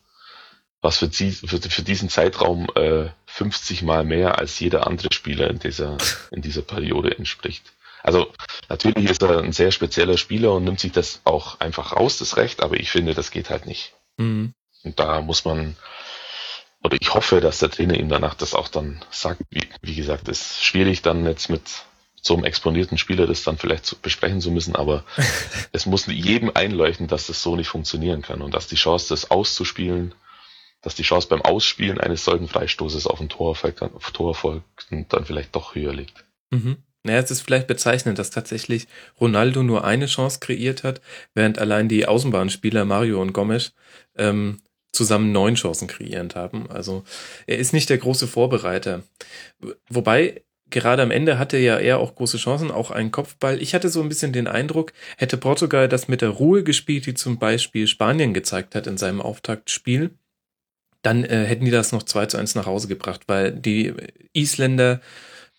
Was 0.82 0.98
für, 0.98 1.08
sie, 1.08 1.32
für, 1.32 1.62
für 1.62 1.84
diesen 1.84 2.10
Zeitraum 2.10 2.68
äh, 2.76 3.06
50 3.28 3.84
Mal 3.84 4.04
mehr 4.04 4.38
als 4.38 4.60
jeder 4.60 4.86
andere 4.86 5.14
Spieler 5.14 5.50
in 5.50 5.60
dieser, 5.60 5.98
in 6.32 6.42
dieser 6.42 6.62
Periode 6.62 7.18
entspricht. 7.18 7.72
Also 8.04 8.34
natürlich 8.68 9.10
ist 9.10 9.24
er 9.24 9.40
ein 9.40 9.54
sehr 9.54 9.72
spezieller 9.72 10.18
Spieler 10.18 10.56
und 10.56 10.66
nimmt 10.66 10.82
sich 10.82 10.92
das 10.92 11.22
auch 11.24 11.62
einfach 11.62 11.94
raus, 11.94 12.18
das 12.18 12.36
Recht, 12.36 12.62
aber 12.64 12.76
ich 12.76 12.92
finde, 12.92 13.14
das 13.14 13.32
geht 13.32 13.50
halt 13.50 13.66
nicht. 13.66 13.94
Mhm. 14.18 14.54
Und 14.84 15.00
da 15.00 15.22
muss 15.22 15.46
man 15.46 15.78
oder 16.88 16.98
ich 17.02 17.14
hoffe, 17.14 17.42
dass 17.42 17.60
der 17.60 17.70
Trainer 17.70 18.00
ihm 18.00 18.08
danach 18.08 18.34
das 18.34 18.54
auch 18.54 18.70
dann 18.70 19.04
sagt. 19.12 19.42
Wie, 19.50 19.68
wie 19.82 19.96
gesagt, 19.96 20.30
ist 20.30 20.64
schwierig 20.64 21.02
dann 21.02 21.26
jetzt 21.26 21.50
mit 21.50 21.62
so 22.22 22.34
einem 22.34 22.46
exponierten 22.46 22.98
Spieler 22.98 23.28
das 23.28 23.44
dann 23.44 23.58
vielleicht 23.58 23.86
zu, 23.86 23.98
besprechen 23.98 24.40
zu 24.40 24.52
müssen, 24.52 24.74
aber 24.76 25.04
es 25.74 25.86
muss 25.86 26.06
jedem 26.08 26.50
einleuchten, 26.54 27.08
dass 27.08 27.28
das 27.28 27.44
so 27.44 27.58
nicht 27.58 27.68
funktionieren 27.68 28.22
kann 28.22 28.42
und 28.42 28.54
dass 28.54 28.68
die 28.68 28.76
Chance, 28.76 29.10
das 29.10 29.30
auszuspielen, 29.30 30.16
dass 30.82 30.96
die 30.96 31.04
Chance 31.04 31.28
beim 31.28 31.42
Ausspielen 31.42 32.00
eines 32.00 32.24
solchen 32.24 32.48
Freistoßes 32.48 33.06
auf 33.06 33.20
ein 33.20 33.28
Tor 33.28 33.56
folgt, 33.56 33.82
auf 33.82 34.12
Tor 34.12 34.34
folgt 34.34 34.88
und 34.90 35.12
dann 35.12 35.26
vielleicht 35.26 35.56
doch 35.56 35.76
höher 35.76 35.94
liegt. 35.94 36.24
Mhm. 36.52 36.78
Naja, 37.04 37.20
es 37.20 37.32
ist 37.32 37.42
vielleicht 37.42 37.68
bezeichnend, 37.68 38.18
dass 38.18 38.30
tatsächlich 38.30 38.88
Ronaldo 39.20 39.62
nur 39.62 39.84
eine 39.84 40.06
Chance 40.06 40.40
kreiert 40.40 40.84
hat, 40.84 41.02
während 41.34 41.60
allein 41.60 41.90
die 41.90 42.08
Außenbahnspieler 42.08 42.86
Mario 42.86 43.22
und 43.22 43.34
Gomes 43.34 43.74
ähm, 44.18 44.62
zusammen 44.98 45.32
neun 45.32 45.56
Chancen 45.56 45.88
kreierend 45.88 46.36
haben. 46.36 46.70
Also 46.70 47.04
er 47.46 47.58
ist 47.58 47.74
nicht 47.74 47.90
der 47.90 47.98
große 47.98 48.28
Vorbereiter. 48.28 49.04
Wobei 49.90 50.44
gerade 50.70 51.02
am 51.02 51.12
Ende 51.12 51.40
hatte 51.40 51.58
ja 51.58 51.78
er 51.78 52.00
auch 52.00 52.16
große 52.16 52.38
Chancen, 52.38 52.72
auch 52.72 52.92
einen 52.92 53.12
Kopfball. 53.12 53.62
Ich 53.62 53.74
hatte 53.74 53.90
so 53.90 54.02
ein 54.02 54.10
bisschen 54.10 54.34
den 54.34 54.48
Eindruck, 54.48 54.92
hätte 55.18 55.38
Portugal 55.38 55.88
das 55.88 56.08
mit 56.08 56.22
der 56.22 56.30
Ruhe 56.30 56.64
gespielt, 56.64 57.06
die 57.06 57.14
zum 57.14 57.40
Beispiel 57.40 57.88
Spanien 57.88 58.34
gezeigt 58.34 58.76
hat 58.76 58.88
in 58.88 58.98
seinem 58.98 59.22
Auftaktspiel, 59.22 60.12
dann 61.02 61.24
äh, 61.24 61.46
hätten 61.46 61.66
die 61.66 61.72
das 61.72 61.92
noch 61.92 62.04
2 62.04 62.26
zu 62.26 62.38
1 62.38 62.56
nach 62.56 62.66
Hause 62.66 62.88
gebracht, 62.88 63.22
weil 63.28 63.52
die 63.52 63.94
Isländer 64.34 65.00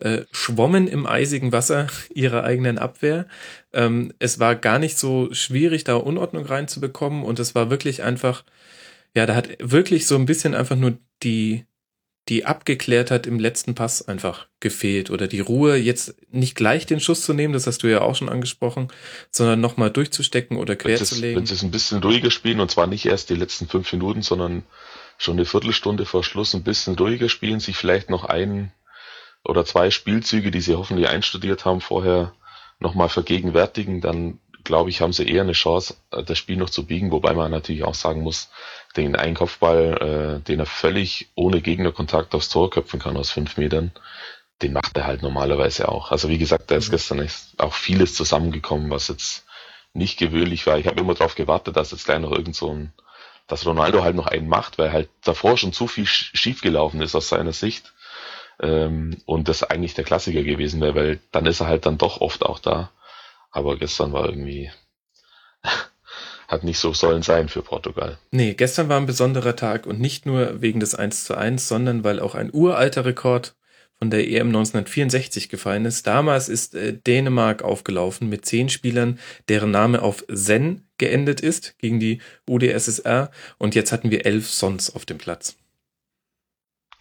äh, 0.00 0.22
schwommen 0.30 0.86
im 0.86 1.06
eisigen 1.06 1.52
Wasser 1.52 1.88
ihrer 2.14 2.44
eigenen 2.44 2.78
Abwehr. 2.78 3.26
Ähm, 3.72 4.12
es 4.18 4.38
war 4.38 4.54
gar 4.54 4.78
nicht 4.78 4.98
so 4.98 5.32
schwierig, 5.32 5.84
da 5.84 5.96
Unordnung 5.96 6.44
reinzubekommen 6.44 7.24
und 7.24 7.38
es 7.38 7.54
war 7.54 7.70
wirklich 7.70 8.02
einfach, 8.02 8.44
ja, 9.14 9.26
da 9.26 9.34
hat 9.34 9.48
wirklich 9.60 10.06
so 10.06 10.16
ein 10.16 10.26
bisschen 10.26 10.54
einfach 10.54 10.76
nur 10.76 10.98
die, 11.22 11.64
die 12.28 12.44
Abgeklärtheit 12.44 13.26
im 13.26 13.38
letzten 13.38 13.74
Pass 13.74 14.06
einfach 14.06 14.46
gefehlt 14.60 15.10
oder 15.10 15.26
die 15.26 15.40
Ruhe, 15.40 15.76
jetzt 15.76 16.14
nicht 16.30 16.54
gleich 16.54 16.86
den 16.86 17.00
Schuss 17.00 17.22
zu 17.22 17.32
nehmen, 17.32 17.54
das 17.54 17.66
hast 17.66 17.82
du 17.82 17.86
ja 17.86 18.02
auch 18.02 18.14
schon 18.14 18.28
angesprochen, 18.28 18.88
sondern 19.30 19.60
nochmal 19.60 19.90
durchzustecken 19.90 20.56
oder 20.56 20.76
quer 20.76 21.02
zu 21.02 21.20
legen. 21.20 21.38
Wenn 21.38 21.46
sie 21.46 21.54
es 21.54 21.62
ein 21.62 21.70
bisschen 21.70 22.02
ruhiger 22.02 22.30
spielen 22.30 22.60
und 22.60 22.70
zwar 22.70 22.86
nicht 22.86 23.06
erst 23.06 23.30
die 23.30 23.34
letzten 23.34 23.66
fünf 23.66 23.90
Minuten, 23.92 24.22
sondern 24.22 24.62
schon 25.16 25.36
eine 25.36 25.46
Viertelstunde 25.46 26.04
vor 26.04 26.22
Schluss 26.22 26.54
ein 26.54 26.62
bisschen 26.62 26.96
ruhiger 26.96 27.28
spielen, 27.28 27.60
sich 27.60 27.76
vielleicht 27.76 28.10
noch 28.10 28.24
ein 28.24 28.72
oder 29.44 29.64
zwei 29.64 29.90
Spielzüge, 29.90 30.50
die 30.50 30.60
sie 30.60 30.76
hoffentlich 30.76 31.08
einstudiert 31.08 31.64
haben, 31.64 31.80
vorher 31.80 32.34
nochmal 32.78 33.08
vergegenwärtigen, 33.08 34.00
dann 34.00 34.38
glaube 34.64 34.90
ich, 34.90 35.00
haben 35.00 35.12
sie 35.14 35.26
eher 35.26 35.42
eine 35.42 35.52
Chance, 35.52 35.96
das 36.10 36.36
Spiel 36.36 36.56
noch 36.56 36.70
zu 36.70 36.84
biegen, 36.84 37.10
wobei 37.10 37.32
man 37.32 37.50
natürlich 37.50 37.84
auch 37.84 37.94
sagen 37.94 38.22
muss, 38.22 38.50
den 38.96 39.16
einen 39.16 39.34
Kopfball, 39.34 40.40
äh, 40.40 40.44
den 40.46 40.60
er 40.60 40.66
völlig 40.66 41.28
ohne 41.34 41.60
Gegnerkontakt 41.60 42.34
aufs 42.34 42.48
Tor 42.48 42.70
köpfen 42.70 43.00
kann 43.00 43.16
aus 43.16 43.30
fünf 43.30 43.56
Metern, 43.56 43.92
den 44.62 44.72
macht 44.72 44.96
er 44.96 45.06
halt 45.06 45.22
normalerweise 45.22 45.88
auch. 45.88 46.10
Also 46.10 46.28
wie 46.28 46.38
gesagt, 46.38 46.70
da 46.70 46.76
ist 46.76 46.88
mhm. 46.88 46.92
gestern 46.92 47.28
auch 47.58 47.74
vieles 47.74 48.14
zusammengekommen, 48.14 48.90
was 48.90 49.08
jetzt 49.08 49.44
nicht 49.92 50.18
gewöhnlich 50.18 50.66
war. 50.66 50.78
Ich 50.78 50.86
habe 50.86 51.00
immer 51.00 51.14
darauf 51.14 51.34
gewartet, 51.34 51.76
dass 51.76 51.90
jetzt 51.92 52.04
gleich 52.04 52.20
noch 52.20 52.32
irgend 52.32 52.56
so 52.56 52.72
ein, 52.72 52.92
dass 53.46 53.66
Ronaldo 53.66 54.02
halt 54.02 54.16
noch 54.16 54.26
einen 54.26 54.48
macht, 54.48 54.78
weil 54.78 54.92
halt 54.92 55.08
davor 55.24 55.56
schon 55.56 55.72
zu 55.72 55.86
viel 55.86 56.06
schiefgelaufen 56.06 57.00
ist 57.00 57.14
aus 57.14 57.28
seiner 57.28 57.52
Sicht. 57.52 57.92
Ähm, 58.60 59.22
und 59.26 59.48
das 59.48 59.62
eigentlich 59.62 59.94
der 59.94 60.04
Klassiker 60.04 60.42
gewesen 60.42 60.80
wäre, 60.80 60.94
weil 60.94 61.20
dann 61.30 61.46
ist 61.46 61.60
er 61.60 61.68
halt 61.68 61.86
dann 61.86 61.98
doch 61.98 62.20
oft 62.20 62.44
auch 62.44 62.58
da. 62.58 62.90
Aber 63.50 63.76
gestern 63.76 64.12
war 64.12 64.26
irgendwie, 64.26 64.70
hat 66.48 66.64
nicht 66.64 66.78
so 66.78 66.94
sollen 66.94 67.22
sein 67.22 67.48
für 67.48 67.62
Portugal. 67.62 68.18
Nee, 68.30 68.54
gestern 68.54 68.88
war 68.88 68.98
ein 68.98 69.06
besonderer 69.06 69.54
Tag 69.54 69.86
und 69.86 70.00
nicht 70.00 70.24
nur 70.24 70.62
wegen 70.62 70.80
des 70.80 70.94
1 70.94 71.24
zu 71.24 71.36
1, 71.36 71.68
sondern 71.68 72.02
weil 72.04 72.18
auch 72.18 72.34
ein 72.34 72.50
uralter 72.52 73.04
Rekord 73.04 73.54
von 73.98 74.10
der 74.10 74.26
EM 74.28 74.48
1964 74.48 75.50
gefallen 75.50 75.84
ist. 75.84 76.06
Damals 76.06 76.48
ist 76.48 76.74
äh, 76.74 76.94
Dänemark 76.94 77.62
aufgelaufen 77.62 78.28
mit 78.28 78.46
zehn 78.46 78.70
Spielern, 78.70 79.18
deren 79.48 79.70
Name 79.70 80.02
auf 80.02 80.24
Sen 80.28 80.86
geendet 80.96 81.40
ist 81.40 81.78
gegen 81.78 82.00
die 82.00 82.20
UdSSR 82.48 83.30
und 83.58 83.74
jetzt 83.74 83.92
hatten 83.92 84.10
wir 84.10 84.24
elf 84.24 84.48
Sons 84.48 84.94
auf 84.94 85.04
dem 85.04 85.18
Platz. 85.18 85.56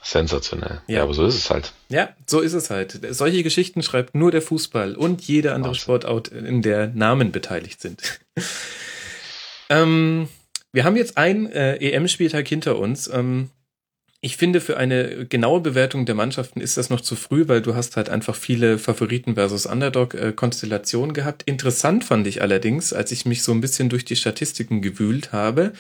Sensationell. 0.02 0.82
Ja. 0.88 0.98
ja. 0.98 1.04
aber 1.04 1.14
so 1.14 1.26
ist 1.26 1.36
es 1.36 1.50
halt. 1.50 1.74
Ja, 1.90 2.10
so 2.26 2.42
ist 2.42 2.54
es 2.54 2.70
halt. 2.70 3.00
Solche 3.12 3.44
Geschichten 3.44 3.82
schreibt 3.82 4.14
nur 4.16 4.32
der 4.32 4.42
Fußball 4.42 4.96
und 4.96 5.22
jede 5.22 5.54
andere 5.54 5.72
Wahnsinn. 5.72 5.82
Sportart, 5.82 6.28
in 6.30 6.62
der 6.62 6.88
Namen 6.88 7.32
beteiligt 7.32 7.82
sind. 7.82 8.20
ähm, 9.70 10.28
wir 10.72 10.84
haben 10.84 10.96
jetzt 10.96 11.18
einen 11.18 11.48
äh, 11.48 11.76
EM-Spieltag 11.78 12.48
hinter 12.48 12.78
uns. 12.78 13.10
Ähm, 13.12 13.50
ich 14.20 14.36
finde, 14.36 14.62
für 14.62 14.78
eine 14.78 15.28
genaue 15.28 15.62
Bewertung 15.62 16.08
der 16.08 16.16
Mannschaften 16.16 16.60
ist 16.60 16.76
das 16.76 16.90
noch 16.90 17.02
zu 17.02 17.16
früh, 17.16 17.48
weil 17.48 17.62
du 17.62 17.76
hast 17.76 17.98
halt 17.98 18.10
einfach 18.10 18.36
viele 18.36 18.80
Favoriten 18.80 19.36
versus 19.36 19.68
Underdog-Konstellationen 19.68 21.14
gehabt. 21.14 21.44
Interessant 21.46 22.04
fand 22.04 22.26
ich 22.26 22.42
allerdings, 22.42 22.94
als 22.94 23.12
ich 23.12 23.28
mich 23.28 23.44
so 23.44 23.52
ein 23.52 23.62
bisschen 23.62 23.90
durch 23.90 24.06
die 24.06 24.16
Statistiken 24.16 24.82
gewühlt 24.82 25.34
habe. 25.34 25.72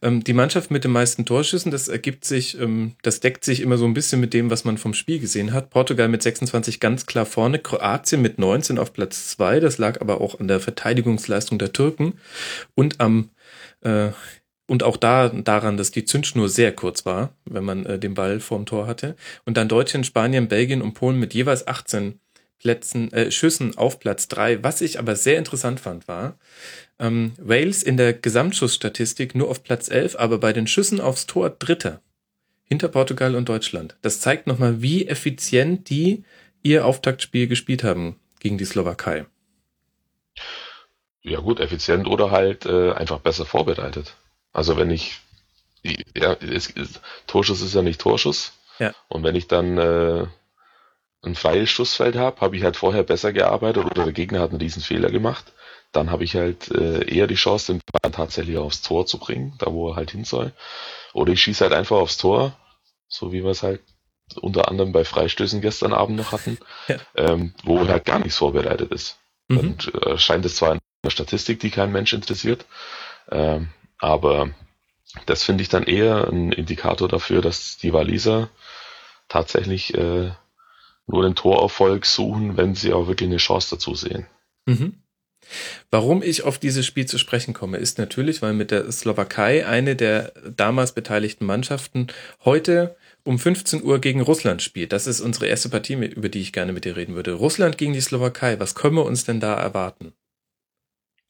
Ähm, 0.00 0.24
die 0.24 0.32
Mannschaft 0.32 0.70
mit 0.70 0.84
den 0.84 0.92
meisten 0.92 1.26
Torschüssen, 1.26 1.70
das 1.70 1.88
ergibt 1.88 2.24
sich, 2.24 2.58
ähm, 2.58 2.92
das 3.02 3.20
deckt 3.20 3.44
sich 3.44 3.60
immer 3.60 3.76
so 3.76 3.84
ein 3.84 3.92
bisschen 3.92 4.18
mit 4.18 4.32
dem, 4.32 4.48
was 4.50 4.64
man 4.64 4.78
vom 4.78 4.94
Spiel 4.94 5.18
gesehen 5.18 5.52
hat. 5.52 5.68
Portugal 5.68 6.08
mit 6.08 6.22
26 6.22 6.80
ganz 6.80 7.04
klar 7.04 7.26
vorne, 7.26 7.58
Kroatien 7.58 8.22
mit 8.22 8.38
19 8.38 8.78
auf 8.78 8.94
Platz 8.94 9.28
2. 9.28 9.60
Das 9.60 9.76
lag 9.76 10.00
aber 10.00 10.22
auch 10.22 10.40
an 10.40 10.48
der 10.48 10.60
Verteidigungsleistung 10.60 11.58
der 11.58 11.74
Türken 11.74 12.14
und 12.74 13.00
am 13.00 13.28
äh, 13.82 14.08
und 14.66 14.82
auch 14.82 14.96
da 14.96 15.28
daran, 15.28 15.76
dass 15.76 15.90
die 15.90 16.04
Zündschnur 16.04 16.48
sehr 16.48 16.72
kurz 16.72 17.04
war, 17.04 17.34
wenn 17.44 17.64
man 17.64 17.84
äh, 17.86 17.98
den 17.98 18.14
Ball 18.14 18.40
vorm 18.40 18.66
Tor 18.66 18.86
hatte. 18.86 19.16
Und 19.44 19.56
dann 19.56 19.68
Deutschland, 19.68 20.06
Spanien, 20.06 20.48
Belgien 20.48 20.82
und 20.82 20.94
Polen 20.94 21.18
mit 21.18 21.34
jeweils 21.34 21.66
18 21.66 22.18
Plätzen, 22.58 23.12
äh, 23.12 23.30
Schüssen 23.30 23.76
auf 23.76 24.00
Platz 24.00 24.26
3. 24.28 24.62
Was 24.62 24.80
ich 24.80 24.98
aber 24.98 25.16
sehr 25.16 25.36
interessant 25.38 25.80
fand, 25.80 26.08
war 26.08 26.38
ähm, 26.98 27.32
Wales 27.38 27.82
in 27.82 27.96
der 27.96 28.14
Gesamtschussstatistik 28.14 29.34
nur 29.34 29.50
auf 29.50 29.62
Platz 29.62 29.90
11, 29.90 30.16
aber 30.16 30.38
bei 30.38 30.52
den 30.52 30.66
Schüssen 30.66 31.00
aufs 31.00 31.26
Tor 31.26 31.50
Dritter. 31.50 32.00
Hinter 32.66 32.88
Portugal 32.88 33.34
und 33.34 33.48
Deutschland. 33.48 33.96
Das 34.00 34.20
zeigt 34.20 34.46
nochmal, 34.46 34.80
wie 34.80 35.06
effizient 35.06 35.90
die 35.90 36.24
ihr 36.62 36.86
Auftaktspiel 36.86 37.46
gespielt 37.46 37.84
haben 37.84 38.16
gegen 38.40 38.56
die 38.56 38.64
Slowakei. 38.64 39.26
Ja 41.22 41.40
gut, 41.40 41.60
effizient 41.60 42.06
oder 42.06 42.30
halt 42.30 42.64
äh, 42.64 42.92
einfach 42.92 43.20
besser 43.20 43.44
vorbereitet. 43.44 44.16
Also 44.54 44.78
wenn 44.78 44.90
ich, 44.90 45.20
ja, 45.82 46.32
es, 46.34 46.74
es, 46.74 47.00
Torschuss 47.26 47.60
ist 47.60 47.74
ja 47.74 47.82
nicht 47.82 48.00
Torschuss. 48.00 48.52
Ja. 48.78 48.94
Und 49.08 49.22
wenn 49.22 49.34
ich 49.34 49.48
dann 49.48 49.76
äh, 49.76 50.26
ein 51.22 51.34
freies 51.34 51.68
Schussfeld 51.70 52.16
habe, 52.16 52.40
habe 52.40 52.56
ich 52.56 52.62
halt 52.62 52.76
vorher 52.76 53.02
besser 53.02 53.32
gearbeitet 53.32 53.84
oder 53.84 54.04
der 54.04 54.12
Gegner 54.12 54.40
hat 54.40 54.50
einen 54.50 54.60
riesen 54.60 54.82
Fehler 54.82 55.10
gemacht, 55.10 55.52
dann 55.92 56.10
habe 56.10 56.24
ich 56.24 56.36
halt 56.36 56.70
äh, 56.70 57.04
eher 57.04 57.26
die 57.26 57.34
Chance, 57.34 57.72
den 57.72 57.80
Ball 57.92 58.12
tatsächlich 58.12 58.56
aufs 58.56 58.82
Tor 58.82 59.06
zu 59.06 59.18
bringen, 59.18 59.54
da 59.58 59.72
wo 59.72 59.90
er 59.90 59.96
halt 59.96 60.12
hin 60.12 60.24
soll. 60.24 60.52
Oder 61.12 61.32
ich 61.32 61.42
schieße 61.42 61.64
halt 61.64 61.74
einfach 61.74 61.96
aufs 61.96 62.16
Tor, 62.16 62.56
so 63.08 63.32
wie 63.32 63.44
wir 63.44 63.50
es 63.50 63.62
halt 63.62 63.80
unter 64.40 64.68
anderem 64.68 64.92
bei 64.92 65.04
Freistößen 65.04 65.60
gestern 65.60 65.92
Abend 65.92 66.16
noch 66.16 66.32
hatten, 66.32 66.58
ja. 66.88 66.96
ähm, 67.16 67.54
wo 67.64 67.86
halt 67.86 68.04
gar 68.04 68.20
nichts 68.20 68.36
vorbereitet 68.36 68.92
ist. 68.92 69.18
Mhm. 69.48 69.58
Und 69.58 69.94
äh, 69.94 70.16
scheint 70.16 70.44
es 70.44 70.56
zwar 70.56 70.72
in 70.72 70.78
der 71.04 71.10
Statistik, 71.10 71.60
die 71.60 71.70
kein 71.70 71.92
Mensch 71.92 72.12
interessiert, 72.12 72.64
ähm, 73.30 73.68
aber 74.04 74.50
das 75.26 75.42
finde 75.42 75.62
ich 75.62 75.68
dann 75.68 75.84
eher 75.84 76.28
ein 76.28 76.52
Indikator 76.52 77.08
dafür, 77.08 77.40
dass 77.40 77.78
die 77.78 77.92
Waliser 77.92 78.50
tatsächlich 79.28 79.94
äh, 79.94 80.32
nur 81.06 81.22
den 81.22 81.34
Torerfolg 81.34 82.04
suchen, 82.06 82.56
wenn 82.56 82.74
sie 82.74 82.92
auch 82.92 83.06
wirklich 83.06 83.28
eine 83.28 83.38
Chance 83.38 83.76
dazu 83.76 83.94
sehen. 83.94 84.26
Mhm. 84.66 84.94
Warum 85.90 86.22
ich 86.22 86.44
auf 86.44 86.58
dieses 86.58 86.86
Spiel 86.86 87.06
zu 87.06 87.18
sprechen 87.18 87.52
komme, 87.54 87.76
ist 87.76 87.98
natürlich, 87.98 88.40
weil 88.40 88.54
mit 88.54 88.70
der 88.70 88.90
Slowakei 88.90 89.66
eine 89.66 89.94
der 89.94 90.32
damals 90.56 90.92
beteiligten 90.92 91.44
Mannschaften 91.44 92.06
heute 92.44 92.96
um 93.24 93.38
15 93.38 93.82
Uhr 93.82 94.00
gegen 94.00 94.20
Russland 94.22 94.62
spielt. 94.62 94.92
Das 94.92 95.06
ist 95.06 95.20
unsere 95.20 95.46
erste 95.46 95.68
Partie, 95.68 95.94
über 95.94 96.28
die 96.28 96.40
ich 96.40 96.52
gerne 96.52 96.72
mit 96.72 96.84
dir 96.84 96.96
reden 96.96 97.14
würde. 97.14 97.34
Russland 97.34 97.78
gegen 97.78 97.92
die 97.92 98.00
Slowakei, 98.00 98.58
was 98.58 98.74
können 98.74 98.96
wir 98.96 99.04
uns 99.04 99.24
denn 99.24 99.40
da 99.40 99.54
erwarten? 99.54 100.14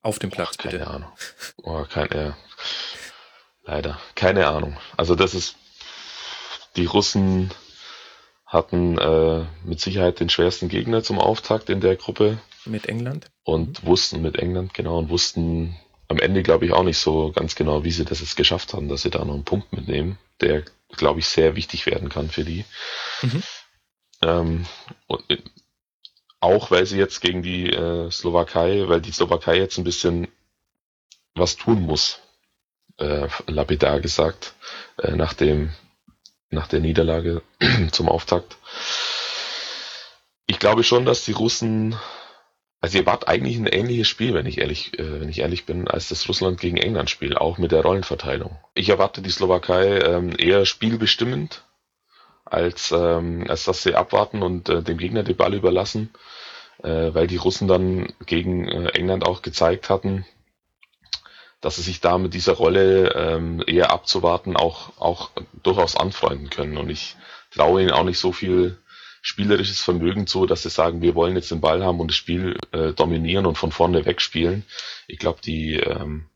Auf 0.04 0.20
dem 0.20 0.30
Platz, 0.30 0.54
oh, 0.58 0.62
keine 0.62 0.78
bitte. 0.78 0.90
Ahnung. 0.90 1.12
Oh, 1.62 1.84
keine, 1.84 2.36
Leider. 3.64 3.98
Keine 4.14 4.46
Ahnung. 4.46 4.76
Also 4.96 5.14
das 5.14 5.34
ist, 5.34 5.56
die 6.76 6.84
Russen 6.84 7.50
hatten 8.46 8.98
äh, 8.98 9.46
mit 9.64 9.80
Sicherheit 9.80 10.20
den 10.20 10.28
schwersten 10.28 10.68
Gegner 10.68 11.02
zum 11.02 11.18
Auftakt 11.18 11.70
in 11.70 11.80
der 11.80 11.96
Gruppe. 11.96 12.38
Mit 12.66 12.86
England? 12.86 13.30
Und 13.42 13.82
mhm. 13.82 13.86
wussten, 13.86 14.22
mit 14.22 14.36
England, 14.36 14.74
genau, 14.74 14.98
und 14.98 15.08
wussten 15.08 15.76
am 16.08 16.18
Ende, 16.18 16.42
glaube 16.42 16.66
ich, 16.66 16.72
auch 16.72 16.82
nicht 16.82 16.98
so 16.98 17.32
ganz 17.32 17.54
genau, 17.54 17.82
wie 17.82 17.90
sie 17.90 18.04
das 18.04 18.20
jetzt 18.20 18.36
geschafft 18.36 18.74
haben, 18.74 18.88
dass 18.88 19.02
sie 19.02 19.10
da 19.10 19.24
noch 19.24 19.34
einen 19.34 19.44
Punkt 19.44 19.72
mitnehmen, 19.72 20.18
der, 20.42 20.64
glaube 20.90 21.20
ich, 21.20 21.26
sehr 21.26 21.56
wichtig 21.56 21.86
werden 21.86 22.10
kann 22.10 22.28
für 22.28 22.44
die. 22.44 22.66
Mhm. 23.22 23.42
Ähm, 24.22 24.66
und, 25.06 25.24
auch 26.44 26.70
weil 26.70 26.86
sie 26.86 26.98
jetzt 26.98 27.20
gegen 27.20 27.42
die 27.42 27.70
äh, 27.70 28.10
Slowakei, 28.10 28.84
weil 28.88 29.00
die 29.00 29.12
Slowakei 29.12 29.56
jetzt 29.56 29.78
ein 29.78 29.84
bisschen 29.84 30.28
was 31.34 31.56
tun 31.56 31.82
muss 31.82 32.20
äh, 32.98 33.28
lapidar 33.46 34.00
gesagt, 34.00 34.54
äh, 34.98 35.12
nach, 35.12 35.34
dem, 35.34 35.72
nach 36.50 36.68
der 36.68 36.80
Niederlage 36.80 37.42
zum 37.92 38.08
Auftakt. 38.08 38.56
Ich 40.46 40.58
glaube 40.58 40.84
schon, 40.84 41.04
dass 41.04 41.24
die 41.24 41.32
Russen, 41.32 41.96
also 42.80 42.98
ihr 42.98 43.02
erwartet 43.02 43.28
eigentlich 43.28 43.56
ein 43.56 43.66
ähnliches 43.66 44.08
Spiel, 44.08 44.34
wenn 44.34 44.46
ich 44.46 44.58
ehrlich, 44.58 44.98
äh, 44.98 45.20
wenn 45.20 45.28
ich 45.28 45.40
ehrlich 45.40 45.64
bin, 45.64 45.88
als 45.88 46.08
das 46.08 46.28
Russland 46.28 46.60
gegen 46.60 46.76
England 46.76 47.10
Spiel, 47.10 47.36
auch 47.36 47.58
mit 47.58 47.72
der 47.72 47.82
Rollenverteilung. 47.82 48.58
Ich 48.74 48.88
erwarte 48.90 49.22
die 49.22 49.30
Slowakei 49.30 50.00
ähm, 50.00 50.34
eher 50.38 50.66
spielbestimmend, 50.66 51.64
als, 52.44 52.92
ähm, 52.92 53.44
als 53.48 53.64
dass 53.64 53.82
sie 53.82 53.94
abwarten 53.94 54.42
und 54.42 54.68
äh, 54.68 54.82
dem 54.82 54.98
Gegner 54.98 55.22
den 55.22 55.36
Ball 55.36 55.54
überlassen, 55.54 56.10
äh, 56.82 57.14
weil 57.14 57.26
die 57.26 57.36
Russen 57.36 57.68
dann 57.68 58.12
gegen 58.26 58.68
äh, 58.68 58.88
England 58.90 59.26
auch 59.26 59.42
gezeigt 59.42 59.88
hatten, 59.90 60.26
dass 61.60 61.76
sie 61.76 61.82
sich 61.82 62.00
da 62.00 62.18
mit 62.18 62.34
dieser 62.34 62.52
Rolle 62.52 63.14
ähm, 63.14 63.62
eher 63.66 63.90
abzuwarten 63.90 64.56
auch, 64.56 64.92
auch 64.98 65.30
durchaus 65.62 65.96
anfreunden 65.96 66.50
können. 66.50 66.76
Und 66.76 66.90
ich 66.90 67.16
traue 67.50 67.80
ihnen 67.80 67.92
auch 67.92 68.04
nicht 68.04 68.18
so 68.18 68.32
viel 68.32 68.78
spielerisches 69.22 69.80
Vermögen 69.80 70.26
zu, 70.26 70.44
dass 70.44 70.62
sie 70.62 70.68
sagen, 70.68 71.00
wir 71.00 71.14
wollen 71.14 71.34
jetzt 71.34 71.50
den 71.50 71.62
Ball 71.62 71.82
haben 71.82 72.00
und 72.00 72.08
das 72.08 72.16
Spiel 72.16 72.58
äh, 72.72 72.92
dominieren 72.92 73.46
und 73.46 73.56
von 73.56 73.72
vorne 73.72 74.04
wegspielen. 74.04 74.64
Ich 75.08 75.18
glaube, 75.18 75.40
die, 75.42 75.76
ähm, 75.76 76.26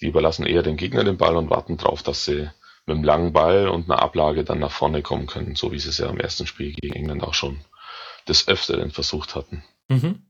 die 0.00 0.08
überlassen 0.08 0.44
eher 0.44 0.64
den 0.64 0.76
Gegner 0.76 1.04
den 1.04 1.18
Ball 1.18 1.36
und 1.36 1.50
warten 1.50 1.76
darauf, 1.76 2.02
dass 2.02 2.24
sie 2.24 2.50
mit 2.86 2.94
einem 2.94 3.04
langen 3.04 3.32
Ball 3.32 3.68
und 3.68 3.90
einer 3.90 4.00
Ablage 4.00 4.44
dann 4.44 4.60
nach 4.60 4.70
vorne 4.70 5.02
kommen 5.02 5.26
können, 5.26 5.56
so 5.56 5.72
wie 5.72 5.78
sie 5.78 5.88
es 5.88 5.98
ja 5.98 6.08
im 6.08 6.20
ersten 6.20 6.46
Spiel 6.46 6.72
gegen 6.72 6.94
England 6.94 7.22
auch 7.22 7.34
schon 7.34 7.60
des 8.28 8.48
Öfteren 8.48 8.90
versucht 8.90 9.34
hatten. 9.34 9.62
Mhm. 9.88 10.22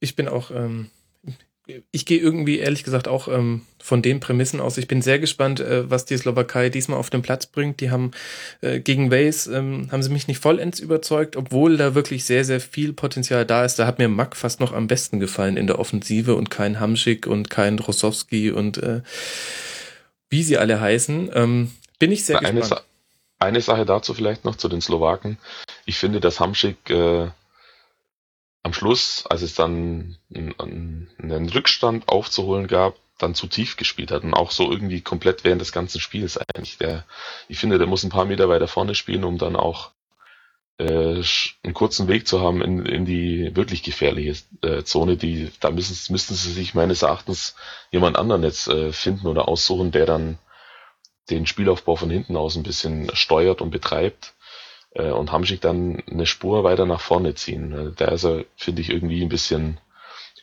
Ich 0.00 0.16
bin 0.16 0.28
auch 0.28 0.50
ähm, 0.50 0.90
ich 1.92 2.06
gehe 2.06 2.18
irgendwie 2.18 2.58
ehrlich 2.58 2.84
gesagt 2.84 3.08
auch 3.08 3.28
ähm, 3.28 3.62
von 3.78 4.02
den 4.02 4.20
Prämissen 4.20 4.60
aus. 4.60 4.78
Ich 4.78 4.88
bin 4.88 5.02
sehr 5.02 5.18
gespannt, 5.18 5.60
äh, 5.60 5.88
was 5.88 6.04
die 6.04 6.16
Slowakei 6.16 6.68
diesmal 6.68 6.98
auf 6.98 7.10
den 7.10 7.22
Platz 7.22 7.46
bringt. 7.46 7.80
Die 7.80 7.90
haben 7.90 8.10
äh, 8.60 8.80
gegen 8.80 9.10
Wales 9.10 9.46
ähm, 9.46 9.88
haben 9.90 10.02
sie 10.02 10.10
mich 10.10 10.28
nicht 10.28 10.40
vollends 10.40 10.80
überzeugt, 10.80 11.36
obwohl 11.36 11.76
da 11.76 11.94
wirklich 11.94 12.24
sehr 12.24 12.44
sehr 12.44 12.60
viel 12.60 12.92
Potenzial 12.92 13.44
da 13.46 13.64
ist. 13.64 13.78
Da 13.78 13.86
hat 13.86 13.98
mir 13.98 14.08
Mack 14.08 14.36
fast 14.36 14.60
noch 14.60 14.72
am 14.72 14.86
besten 14.86 15.20
gefallen 15.20 15.56
in 15.56 15.66
der 15.66 15.78
Offensive 15.78 16.34
und 16.34 16.50
kein 16.50 16.80
Hamschick 16.80 17.26
und 17.26 17.50
kein 17.50 17.76
Drosowski 17.76 18.50
und 18.50 18.78
äh, 18.78 19.02
wie 20.30 20.42
sie 20.42 20.56
alle 20.58 20.80
heißen. 20.80 21.30
Ähm, 21.34 21.72
bin 21.98 22.12
ich 22.12 22.24
sehr 22.24 22.38
eine 22.38 22.60
gespannt. 22.60 22.82
Sa 22.82 22.86
eine 23.38 23.60
Sache 23.60 23.86
dazu 23.86 24.12
vielleicht 24.12 24.44
noch 24.44 24.56
zu 24.56 24.68
den 24.68 24.82
Slowaken. 24.82 25.38
Ich 25.86 25.96
finde, 25.96 26.20
dass 26.20 26.40
Hamschick 26.40 26.90
äh, 26.90 27.30
am 28.62 28.72
Schluss, 28.74 29.24
als 29.28 29.42
es 29.42 29.54
dann 29.54 30.18
einen, 30.32 31.08
einen 31.18 31.48
Rückstand 31.48 32.08
aufzuholen 32.08 32.66
gab, 32.66 32.96
dann 33.16 33.34
zu 33.34 33.46
tief 33.46 33.76
gespielt 33.76 34.10
hat 34.10 34.24
und 34.24 34.34
auch 34.34 34.50
so 34.50 34.70
irgendwie 34.70 35.00
komplett 35.00 35.44
während 35.44 35.60
des 35.60 35.72
ganzen 35.72 36.00
Spiels 36.00 36.38
eigentlich. 36.38 36.78
Der, 36.78 37.04
ich 37.48 37.58
finde, 37.58 37.78
der 37.78 37.86
muss 37.86 38.04
ein 38.04 38.10
paar 38.10 38.24
Meter 38.24 38.48
weiter 38.48 38.68
vorne 38.68 38.94
spielen, 38.94 39.24
um 39.24 39.38
dann 39.38 39.56
auch 39.56 39.90
äh, 40.80 41.22
einen 41.62 41.74
kurzen 41.74 42.08
Weg 42.08 42.26
zu 42.26 42.40
haben 42.40 42.62
in, 42.62 42.86
in 42.86 43.04
die 43.04 43.54
wirklich 43.54 43.82
gefährliche 43.82 44.42
äh, 44.62 44.82
Zone. 44.82 45.16
Die, 45.16 45.50
da 45.60 45.70
müssen, 45.70 46.12
müssten 46.12 46.34
sie 46.34 46.52
sich 46.52 46.74
meines 46.74 47.02
Erachtens 47.02 47.54
jemand 47.90 48.16
anderen 48.16 48.42
jetzt 48.42 48.68
äh, 48.68 48.92
finden 48.92 49.26
oder 49.26 49.46
aussuchen, 49.46 49.90
der 49.90 50.06
dann 50.06 50.38
den 51.28 51.46
Spielaufbau 51.46 51.96
von 51.96 52.10
hinten 52.10 52.36
aus 52.36 52.56
ein 52.56 52.62
bisschen 52.62 53.14
steuert 53.14 53.60
und 53.60 53.70
betreibt 53.70 54.34
äh, 54.94 55.10
und 55.10 55.32
Hamschick 55.32 55.60
dann 55.60 56.02
eine 56.10 56.26
Spur 56.26 56.64
weiter 56.64 56.86
nach 56.86 57.00
vorne 57.00 57.34
ziehen. 57.34 57.72
Äh, 57.72 57.92
der 57.92 58.12
ist 58.12 58.24
er, 58.24 58.44
finde 58.56 58.80
ich, 58.80 58.90
irgendwie 58.90 59.22
ein 59.22 59.28
bisschen 59.28 59.78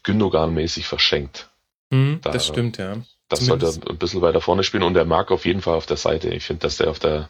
Gündogan-mäßig 0.04 0.86
verschenkt. 0.86 1.50
Mhm, 1.89 2.19
da, 2.21 2.32
das 2.32 2.45
stimmt, 2.45 2.78
ja. 2.78 2.97
Das 3.30 3.39
Zumindest. 3.39 3.73
sollte 3.73 3.88
er 3.88 3.91
ein 3.91 3.97
bisschen 3.97 4.21
weiter 4.21 4.39
vorne 4.39 4.63
spielen 4.63 4.84
und 4.84 4.95
er 4.95 5.04
mag 5.04 5.32
auf 5.32 5.45
jeden 5.45 5.62
Fall 5.62 5.76
auf 5.76 5.86
der 5.86 5.97
Seite. 5.97 6.30
Ich 6.30 6.45
finde, 6.45 6.62
dass 6.62 6.78
der 6.78 6.89
auf 6.89 7.00
der 7.00 7.28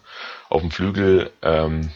auf 0.50 0.62
dem 0.62 0.70
Flügel 0.70 1.32
ähm, 1.41 1.89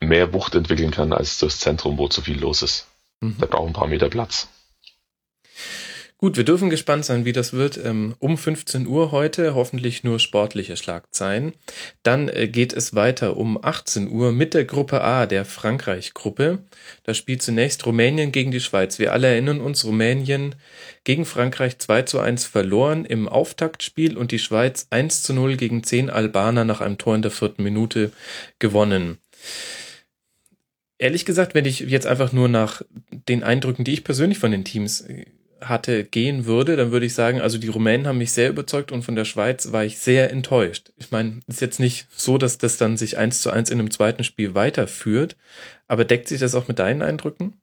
mehr 0.00 0.32
Wucht 0.32 0.54
entwickeln 0.54 0.90
kann 0.90 1.12
als 1.12 1.38
das 1.38 1.60
Zentrum, 1.60 1.98
wo 1.98 2.08
zu 2.08 2.22
viel 2.22 2.40
los 2.40 2.62
ist. 2.62 2.86
Mhm. 3.20 3.36
Der 3.38 3.46
braucht 3.46 3.68
ein 3.68 3.72
paar 3.72 3.88
Meter 3.88 4.08
Platz. 4.08 4.48
Gut, 6.20 6.36
wir 6.36 6.44
dürfen 6.44 6.68
gespannt 6.68 7.06
sein, 7.06 7.24
wie 7.24 7.32
das 7.32 7.54
wird. 7.54 7.80
Ähm, 7.82 8.14
um 8.18 8.36
15 8.36 8.86
Uhr 8.86 9.10
heute, 9.10 9.54
hoffentlich 9.54 10.04
nur 10.04 10.18
sportliche 10.18 10.76
Schlagzeilen. 10.76 11.54
Dann 12.02 12.28
äh, 12.28 12.46
geht 12.46 12.74
es 12.74 12.94
weiter 12.94 13.38
um 13.38 13.58
18 13.64 14.10
Uhr 14.10 14.30
mit 14.30 14.52
der 14.52 14.66
Gruppe 14.66 15.00
A, 15.00 15.24
der 15.24 15.46
Frankreich-Gruppe. 15.46 16.58
Da 17.04 17.14
spielt 17.14 17.40
zunächst 17.40 17.86
Rumänien 17.86 18.32
gegen 18.32 18.50
die 18.50 18.60
Schweiz. 18.60 18.98
Wir 18.98 19.14
alle 19.14 19.28
erinnern 19.28 19.62
uns, 19.62 19.82
Rumänien 19.86 20.56
gegen 21.04 21.24
Frankreich 21.24 21.78
2 21.78 22.02
zu 22.02 22.20
1 22.20 22.44
verloren 22.44 23.06
im 23.06 23.26
Auftaktspiel 23.26 24.18
und 24.18 24.30
die 24.30 24.38
Schweiz 24.38 24.88
1 24.90 25.22
zu 25.22 25.32
0 25.32 25.56
gegen 25.56 25.82
10 25.82 26.10
Albaner 26.10 26.66
nach 26.66 26.82
einem 26.82 26.98
Tor 26.98 27.14
in 27.14 27.22
der 27.22 27.30
vierten 27.30 27.62
Minute 27.62 28.12
gewonnen. 28.58 29.16
Ehrlich 31.00 31.24
gesagt, 31.24 31.54
wenn 31.54 31.64
ich 31.64 31.80
jetzt 31.80 32.06
einfach 32.06 32.30
nur 32.32 32.46
nach 32.48 32.82
den 33.10 33.42
Eindrücken, 33.42 33.84
die 33.84 33.94
ich 33.94 34.04
persönlich 34.04 34.38
von 34.38 34.50
den 34.50 34.66
Teams 34.66 35.00
äh, 35.00 35.24
hatte, 35.62 36.04
gehen 36.04 36.44
würde, 36.44 36.76
dann 36.76 36.92
würde 36.92 37.06
ich 37.06 37.14
sagen, 37.14 37.40
also 37.40 37.56
die 37.56 37.68
Rumänen 37.68 38.06
haben 38.06 38.18
mich 38.18 38.32
sehr 38.32 38.50
überzeugt 38.50 38.92
und 38.92 39.02
von 39.02 39.16
der 39.16 39.24
Schweiz 39.24 39.72
war 39.72 39.82
ich 39.82 39.98
sehr 39.98 40.30
enttäuscht. 40.30 40.92
Ich 40.98 41.10
meine, 41.10 41.40
ist 41.46 41.62
jetzt 41.62 41.80
nicht 41.80 42.06
so, 42.10 42.36
dass 42.36 42.58
das 42.58 42.76
dann 42.76 42.98
sich 42.98 43.16
eins 43.16 43.40
zu 43.40 43.50
eins 43.50 43.70
in 43.70 43.78
einem 43.78 43.90
zweiten 43.90 44.24
Spiel 44.24 44.54
weiterführt, 44.54 45.36
aber 45.88 46.04
deckt 46.04 46.28
sich 46.28 46.38
das 46.38 46.54
auch 46.54 46.68
mit 46.68 46.78
deinen 46.78 47.00
Eindrücken? 47.00 47.58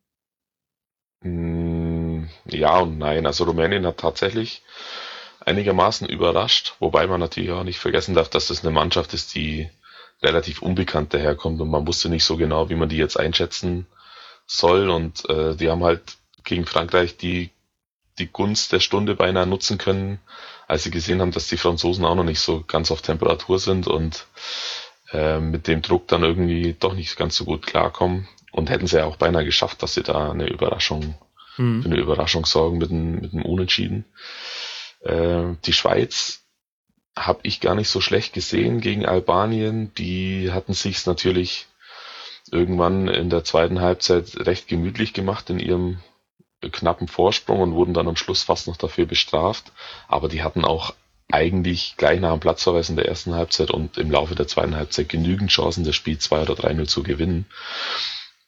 Mm, 1.21 2.23
ja 2.47 2.79
und 2.79 2.97
nein. 2.97 3.27
Also 3.27 3.43
Rumänien 3.43 3.85
hat 3.85 3.97
tatsächlich 3.97 4.63
einigermaßen 5.45 6.09
überrascht, 6.09 6.73
wobei 6.79 7.05
man 7.05 7.19
natürlich 7.19 7.51
auch 7.51 7.63
nicht 7.63 7.77
vergessen 7.77 8.15
darf, 8.15 8.29
dass 8.29 8.47
das 8.47 8.63
eine 8.63 8.73
Mannschaft 8.73 9.13
ist, 9.13 9.35
die 9.35 9.69
relativ 10.21 10.61
unbekannt 10.61 11.13
daherkommt 11.13 11.61
und 11.61 11.69
man 11.69 11.87
wusste 11.87 12.09
nicht 12.09 12.23
so 12.23 12.37
genau, 12.37 12.69
wie 12.69 12.75
man 12.75 12.89
die 12.89 12.97
jetzt 12.97 13.19
einschätzen 13.19 13.85
soll 14.45 14.89
und 14.89 15.29
äh, 15.29 15.55
die 15.55 15.69
haben 15.69 15.83
halt 15.83 16.17
gegen 16.43 16.65
Frankreich 16.65 17.17
die 17.17 17.51
die 18.19 18.27
Gunst 18.27 18.71
der 18.71 18.79
Stunde 18.79 19.15
beinahe 19.15 19.47
nutzen 19.47 19.77
können, 19.77 20.19
als 20.67 20.83
sie 20.83 20.91
gesehen 20.91 21.21
haben, 21.21 21.31
dass 21.31 21.47
die 21.47 21.57
Franzosen 21.57 22.05
auch 22.05 22.15
noch 22.15 22.23
nicht 22.23 22.39
so 22.39 22.63
ganz 22.67 22.91
auf 22.91 23.01
Temperatur 23.01 23.59
sind 23.59 23.87
und 23.87 24.25
äh, 25.11 25.39
mit 25.39 25.67
dem 25.67 25.81
Druck 25.81 26.07
dann 26.07 26.23
irgendwie 26.23 26.75
doch 26.77 26.93
nicht 26.93 27.15
ganz 27.15 27.35
so 27.35 27.45
gut 27.45 27.65
klarkommen. 27.65 28.27
Und 28.51 28.69
hätten 28.69 28.87
sie 28.87 28.97
ja 28.97 29.05
auch 29.05 29.17
beinahe 29.17 29.45
geschafft, 29.45 29.83
dass 29.83 29.93
sie 29.93 30.03
da 30.03 30.31
eine 30.31 30.47
Überraschung, 30.47 31.15
hm. 31.57 31.83
für 31.83 31.89
eine 31.89 31.99
Überraschung 31.99 32.45
sorgen 32.45 32.79
mit 32.79 32.89
einem, 32.89 33.19
mit 33.19 33.33
einem 33.33 33.45
Unentschieden. 33.45 34.05
Äh, 35.01 35.55
die 35.65 35.73
Schweiz 35.73 36.43
habe 37.17 37.39
ich 37.43 37.59
gar 37.59 37.75
nicht 37.75 37.89
so 37.89 37.99
schlecht 38.01 38.33
gesehen 38.33 38.79
gegen 38.79 39.05
Albanien. 39.05 39.93
Die 39.95 40.51
hatten 40.51 40.73
sich's 40.73 41.05
natürlich 41.05 41.67
irgendwann 42.51 43.07
in 43.07 43.29
der 43.29 43.43
zweiten 43.43 43.81
Halbzeit 43.81 44.37
recht 44.45 44.67
gemütlich 44.67 45.13
gemacht 45.13 45.49
in 45.49 45.59
ihrem 45.59 45.99
knappen 46.71 47.07
Vorsprung 47.07 47.59
und 47.61 47.73
wurden 47.73 47.93
dann 47.93 48.07
am 48.07 48.15
Schluss 48.15 48.43
fast 48.43 48.67
noch 48.67 48.77
dafür 48.77 49.05
bestraft. 49.05 49.71
Aber 50.07 50.29
die 50.29 50.43
hatten 50.43 50.63
auch 50.63 50.93
eigentlich 51.29 51.95
gleich 51.97 52.19
nach 52.19 52.31
dem 52.31 52.39
Platzverweis 52.39 52.89
in 52.89 52.95
der 52.95 53.07
ersten 53.07 53.35
Halbzeit 53.35 53.71
und 53.71 53.97
im 53.97 54.11
Laufe 54.11 54.35
der 54.35 54.47
zweiten 54.47 54.75
Halbzeit 54.75 55.09
genügend 55.09 55.51
Chancen, 55.51 55.83
das 55.83 55.95
Spiel 55.95 56.17
2 56.17 56.43
oder 56.43 56.53
3-0 56.53 56.87
zu 56.87 57.03
gewinnen. 57.03 57.45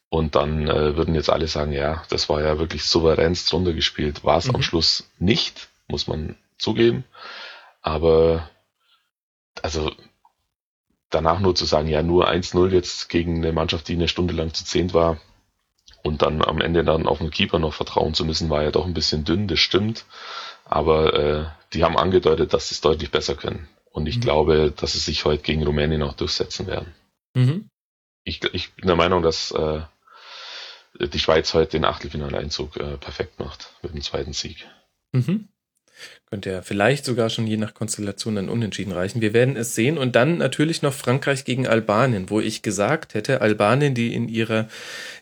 Und 0.08 0.34
dann 0.34 0.66
äh, 0.66 0.96
würden 0.96 1.14
jetzt 1.14 1.30
alle 1.30 1.46
sagen, 1.46 1.72
ja, 1.72 2.02
das 2.08 2.28
war 2.28 2.42
ja 2.42 2.58
wirklich 2.58 2.84
souveränst 2.84 3.52
drunter 3.52 3.72
gespielt. 3.72 4.24
War 4.24 4.38
es 4.38 4.48
mhm. 4.48 4.56
am 4.56 4.62
Schluss 4.62 5.08
nicht, 5.18 5.68
muss 5.88 6.08
man 6.08 6.36
zugeben. 6.58 7.04
Aber 7.82 8.48
also 9.62 9.92
danach 11.10 11.40
nur 11.40 11.54
zu 11.54 11.64
sagen, 11.64 11.88
ja, 11.88 12.02
nur 12.02 12.28
1-0 12.28 12.70
jetzt 12.70 13.08
gegen 13.08 13.38
eine 13.38 13.52
Mannschaft, 13.52 13.88
die 13.88 13.94
eine 13.94 14.08
Stunde 14.08 14.34
lang 14.34 14.54
zu 14.54 14.64
zehnt 14.64 14.94
war, 14.94 15.18
und 16.02 16.22
dann 16.22 16.42
am 16.42 16.60
Ende 16.60 16.84
dann 16.84 17.06
auf 17.06 17.18
den 17.18 17.30
Keeper 17.30 17.58
noch 17.58 17.74
vertrauen 17.74 18.14
zu 18.14 18.24
müssen, 18.24 18.50
war 18.50 18.62
ja 18.62 18.70
doch 18.70 18.86
ein 18.86 18.94
bisschen 18.94 19.24
dünn, 19.24 19.48
das 19.48 19.58
stimmt. 19.58 20.06
Aber 20.64 21.14
äh, 21.14 21.46
die 21.72 21.84
haben 21.84 21.96
angedeutet, 21.96 22.54
dass 22.54 22.68
sie 22.68 22.74
es 22.74 22.80
deutlich 22.80 23.10
besser 23.10 23.34
können. 23.34 23.68
Und 23.90 24.06
ich 24.06 24.16
mhm. 24.16 24.20
glaube, 24.22 24.72
dass 24.74 24.92
sie 24.92 24.98
sich 24.98 25.24
heute 25.24 25.42
gegen 25.42 25.64
Rumänien 25.64 26.02
auch 26.02 26.14
durchsetzen 26.14 26.66
werden. 26.66 26.94
Mhm. 27.34 27.68
Ich, 28.24 28.42
ich 28.54 28.74
bin 28.74 28.86
der 28.86 28.96
Meinung, 28.96 29.22
dass 29.22 29.50
äh, 29.50 29.80
die 30.98 31.18
Schweiz 31.18 31.52
heute 31.54 31.72
den 31.72 31.84
Achtelfinaleinzug 31.84 32.76
äh, 32.76 32.96
perfekt 32.96 33.38
macht 33.38 33.72
mit 33.82 33.92
dem 33.92 34.02
zweiten 34.02 34.32
Sieg. 34.32 34.66
Mhm. 35.12 35.48
Könnte 36.26 36.50
ja 36.50 36.62
vielleicht 36.62 37.04
sogar 37.04 37.28
schon 37.28 37.46
je 37.46 37.56
nach 37.56 37.74
Konstellation 37.74 38.36
dann 38.36 38.48
unentschieden 38.48 38.92
reichen. 38.92 39.20
Wir 39.20 39.32
werden 39.32 39.56
es 39.56 39.74
sehen. 39.74 39.98
Und 39.98 40.14
dann 40.14 40.38
natürlich 40.38 40.82
noch 40.82 40.92
Frankreich 40.92 41.44
gegen 41.44 41.66
Albanien, 41.66 42.30
wo 42.30 42.40
ich 42.40 42.62
gesagt 42.62 43.14
hätte, 43.14 43.40
Albanien, 43.40 43.94
die 43.94 44.14
in 44.14 44.28
ihrer 44.28 44.68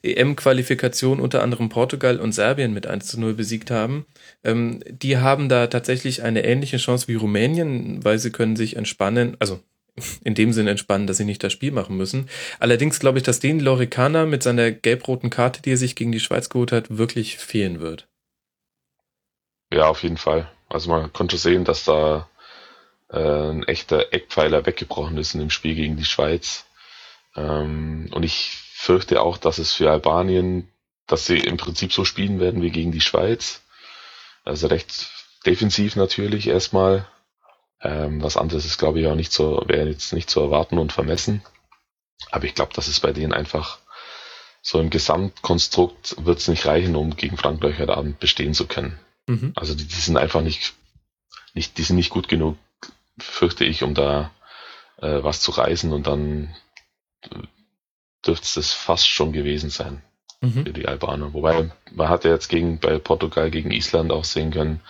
EM-Qualifikation 0.03 1.21
unter 1.21 1.43
anderem 1.43 1.71
Portugal 1.71 2.21
und 2.21 2.33
Serbien 2.33 2.75
mit 2.75 2.87
1 2.87 3.07
zu 3.07 3.19
0 3.21 3.35
besiegt 3.35 3.71
haben, 3.71 4.05
ähm, 4.45 4.81
die 4.89 5.17
haben 5.17 5.49
da 5.49 5.69
tatsächlich 5.69 6.23
eine 6.23 6.45
ähnliche 6.45 6.77
Chance 6.77 7.09
wie 7.09 7.15
Rumänien, 7.15 8.05
weil 8.05 8.19
sie 8.19 8.31
können 8.31 8.57
sich 8.57 8.77
entspannen, 8.77 9.37
also 9.39 9.61
in 10.25 10.35
dem 10.35 10.53
Sinn 10.53 10.67
entspannen, 10.67 11.07
dass 11.07 11.17
sie 11.17 11.25
nicht 11.25 11.43
das 11.43 11.53
Spiel 11.53 11.73
machen 11.73 11.97
müssen. 11.97 12.29
Allerdings 12.59 13.01
glaube 13.01 13.19
ich, 13.19 13.25
dass 13.25 13.41
den 13.41 13.61
Loricana 13.61 14.27
mit 14.27 14.43
seiner 14.43 14.71
gelb-roten 14.71 15.31
Karte, 15.31 15.63
die 15.63 15.73
er 15.73 15.77
sich 15.77 15.97
gegen 15.97 16.13
die 16.13 16.21
Schweiz 16.21 16.49
geholt 16.49 16.73
hat, 16.73 16.97
wirklich 16.97 17.39
fehlen 17.39 17.81
wird. 17.81 18.09
Ja, 19.73 19.89
auf 19.89 20.03
jeden 20.03 20.17
Fall. 20.17 20.51
Also 20.69 20.91
man 20.91 21.13
konnte 21.13 21.39
sehen, 21.39 21.65
dass 21.65 21.85
da 21.85 22.29
äh, 23.11 23.19
ein 23.19 23.65
echter 23.65 24.13
Eckpfeiler 24.13 24.67
weggebrochen 24.67 25.17
ist 25.19 25.35
in 25.35 25.41
dem 25.41 25.51
Spiel 25.51 25.75
gegen 25.75 25.97
die 25.97 26.05
Schweiz. 26.05 26.67
Ähm, 27.37 28.11
und 28.13 28.23
ich 28.23 28.57
fürchte 28.73 29.23
auch, 29.23 29.39
dass 29.39 29.59
es 29.59 29.73
für 29.73 29.91
Albanien, 29.91 30.69
dass 31.07 31.27
sie 31.27 31.39
im 31.39 31.57
Prinzip 31.57 31.93
so 31.93 32.05
spielen 32.05 32.39
werden 32.41 32.63
wie 32.63 32.71
gegen 32.71 32.93
die 32.93 33.01
Schweiz. 33.01 33.63
Also 34.45 34.67
recht 34.67 35.09
defensiv 35.47 35.97
natürlich 35.97 36.49
erstmal. 36.49 37.07
Ähm, 37.81 38.23
was 38.23 38.37
anderes 38.37 38.65
ist, 38.65 38.79
glaube 38.79 39.01
ich, 39.01 39.07
auch 39.07 39.15
nicht 39.15 39.33
so, 39.33 39.63
wäre 39.67 39.89
jetzt 39.89 40.13
nicht 40.13 40.29
zu 40.29 40.41
erwarten 40.41 40.79
und 40.79 40.93
vermessen. 40.93 41.43
Aber 42.31 42.45
ich 42.45 42.55
glaube, 42.55 42.75
dass 42.75 42.89
es 42.89 43.01
bei 43.01 43.13
denen 43.13 43.33
einfach 43.33 43.79
so 44.61 44.81
im 44.81 44.91
Gesamtkonstrukt 44.91 46.17
wird 46.25 46.39
es 46.39 46.49
nicht 46.49 46.67
reichen, 46.67 46.97
um 46.97 47.15
gegen 47.17 47.37
Frankreich 47.37 47.79
heute 47.79 47.97
Abend 47.97 48.19
bestehen 48.19 48.53
zu 48.53 48.67
können. 48.67 48.99
Mhm. 49.29 49.53
Also 49.55 49.75
die, 49.75 49.85
die 49.85 49.95
sind 49.95 50.17
einfach 50.17 50.41
nicht, 50.41 50.75
nicht, 51.55 51.79
die 51.79 51.83
sind 51.83 51.97
nicht 51.97 52.11
gut 52.11 52.29
genug, 52.29 52.57
fürchte 53.19 53.65
ich, 53.65 53.83
um 53.83 53.95
da 53.95 54.31
äh, 54.97 55.23
was 55.23 55.41
zu 55.41 55.53
reißen 55.53 55.93
und 55.93 56.07
dann 56.07 56.55
äh, 57.23 57.29
dürfte 58.27 58.45
es 58.45 58.55
das 58.55 58.73
fast 58.73 59.07
schon 59.07 59.33
gewesen 59.33 59.71
sein 59.71 60.03
mhm. 60.41 60.65
für 60.65 60.73
die 60.73 60.89
Albaner. 60.89 61.33
Wobei 61.33 61.71
man 61.93 62.09
hat 62.09 62.25
ja 62.25 62.33
jetzt 62.33 62.49
gegen 62.49 62.81
bei 62.81 62.99
Portugal 62.99 63.51
gegen 63.51 63.71
Island 63.71 64.11
auch 64.11 64.25
sehen 64.25 64.51
können, 64.51 64.81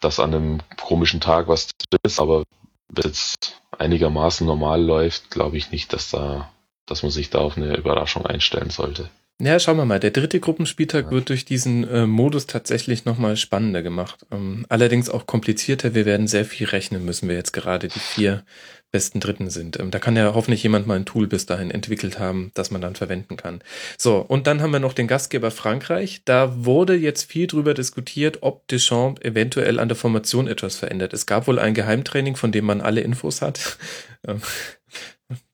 dass 0.00 0.18
an 0.18 0.34
einem 0.34 0.62
komischen 0.76 1.20
Tag 1.20 1.46
was 1.46 1.68
drin 1.68 2.00
ist, 2.02 2.18
aber 2.18 2.44
wenn 2.88 3.10
es 3.10 3.36
einigermaßen 3.78 4.46
normal 4.46 4.82
läuft, 4.82 5.30
glaube 5.30 5.58
ich 5.58 5.70
nicht, 5.70 5.92
dass 5.92 6.10
da 6.10 6.50
dass 6.90 7.02
man 7.04 7.12
sich 7.12 7.30
da 7.30 7.38
auf 7.38 7.56
eine 7.56 7.76
Überraschung 7.76 8.26
einstellen 8.26 8.70
sollte. 8.70 9.10
Ja, 9.42 9.58
schauen 9.58 9.78
wir 9.78 9.86
mal. 9.86 10.00
Der 10.00 10.10
dritte 10.10 10.38
Gruppenspieltag 10.38 11.10
wird 11.10 11.30
durch 11.30 11.46
diesen 11.46 11.88
äh, 11.88 12.06
Modus 12.06 12.46
tatsächlich 12.46 13.06
nochmal 13.06 13.38
spannender 13.38 13.82
gemacht. 13.82 14.26
Ähm, 14.30 14.66
allerdings 14.68 15.08
auch 15.08 15.26
komplizierter. 15.26 15.94
Wir 15.94 16.04
werden 16.04 16.26
sehr 16.26 16.44
viel 16.44 16.66
rechnen 16.66 17.06
müssen, 17.06 17.26
wer 17.26 17.36
jetzt 17.36 17.52
gerade 17.52 17.88
die 17.88 17.98
vier 17.98 18.44
besten 18.90 19.18
Dritten 19.18 19.48
sind. 19.48 19.80
Ähm, 19.80 19.90
da 19.90 19.98
kann 19.98 20.14
ja 20.14 20.34
hoffentlich 20.34 20.62
jemand 20.62 20.86
mal 20.86 20.96
ein 20.96 21.06
Tool 21.06 21.26
bis 21.26 21.46
dahin 21.46 21.70
entwickelt 21.70 22.18
haben, 22.18 22.50
das 22.52 22.70
man 22.70 22.82
dann 22.82 22.96
verwenden 22.96 23.38
kann. 23.38 23.62
So, 23.96 24.18
und 24.18 24.46
dann 24.46 24.60
haben 24.60 24.72
wir 24.72 24.80
noch 24.80 24.92
den 24.92 25.06
Gastgeber 25.06 25.50
Frankreich. 25.50 26.20
Da 26.26 26.64
wurde 26.64 26.94
jetzt 26.94 27.30
viel 27.30 27.46
drüber 27.46 27.72
diskutiert, 27.72 28.38
ob 28.42 28.68
Deschamps 28.68 29.22
eventuell 29.22 29.78
an 29.78 29.88
der 29.88 29.96
Formation 29.96 30.48
etwas 30.48 30.76
verändert. 30.76 31.14
Es 31.14 31.24
gab 31.24 31.46
wohl 31.46 31.58
ein 31.58 31.72
Geheimtraining, 31.72 32.36
von 32.36 32.52
dem 32.52 32.66
man 32.66 32.82
alle 32.82 33.00
Infos 33.00 33.42
hat. 33.42 33.78
Ähm, 34.28 34.42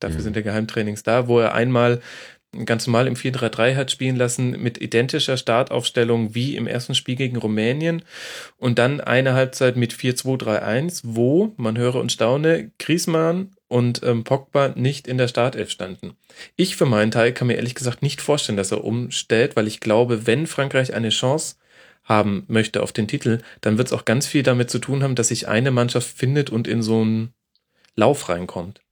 dafür 0.00 0.18
mhm. 0.18 0.22
sind 0.22 0.34
ja 0.34 0.42
Geheimtrainings 0.42 1.04
da, 1.04 1.28
wo 1.28 1.38
er 1.38 1.54
einmal 1.54 2.00
ganz 2.64 2.86
normal 2.86 3.06
im 3.06 3.14
4-3-3 3.14 3.74
hat 3.74 3.90
spielen 3.90 4.16
lassen 4.16 4.50
mit 4.62 4.80
identischer 4.80 5.36
Startaufstellung 5.36 6.34
wie 6.34 6.56
im 6.56 6.66
ersten 6.66 6.94
Spiel 6.94 7.16
gegen 7.16 7.36
Rumänien 7.36 8.02
und 8.56 8.78
dann 8.78 9.00
eine 9.00 9.34
Halbzeit 9.34 9.76
mit 9.76 9.92
4-2-3-1, 9.92 11.02
wo, 11.04 11.52
man 11.56 11.76
höre 11.76 11.96
und 11.96 12.12
staune, 12.12 12.70
Griezmann 12.78 13.50
und 13.68 14.02
ähm, 14.04 14.24
Pogba 14.24 14.68
nicht 14.76 15.08
in 15.08 15.18
der 15.18 15.28
Startelf 15.28 15.70
standen. 15.70 16.16
Ich 16.56 16.76
für 16.76 16.86
meinen 16.86 17.10
Teil 17.10 17.32
kann 17.32 17.48
mir 17.48 17.56
ehrlich 17.56 17.74
gesagt 17.74 18.02
nicht 18.02 18.20
vorstellen, 18.20 18.56
dass 18.56 18.72
er 18.72 18.84
umstellt, 18.84 19.56
weil 19.56 19.66
ich 19.66 19.80
glaube, 19.80 20.26
wenn 20.26 20.46
Frankreich 20.46 20.94
eine 20.94 21.10
Chance 21.10 21.56
haben 22.04 22.44
möchte 22.46 22.82
auf 22.82 22.92
den 22.92 23.08
Titel, 23.08 23.40
dann 23.60 23.78
wird 23.78 23.88
es 23.88 23.92
auch 23.92 24.04
ganz 24.04 24.26
viel 24.26 24.44
damit 24.44 24.70
zu 24.70 24.78
tun 24.78 25.02
haben, 25.02 25.16
dass 25.16 25.28
sich 25.28 25.48
eine 25.48 25.72
Mannschaft 25.72 26.16
findet 26.16 26.50
und 26.50 26.68
in 26.68 26.82
so 26.82 27.00
einen 27.00 27.34
Lauf 27.96 28.28
reinkommt. 28.28 28.85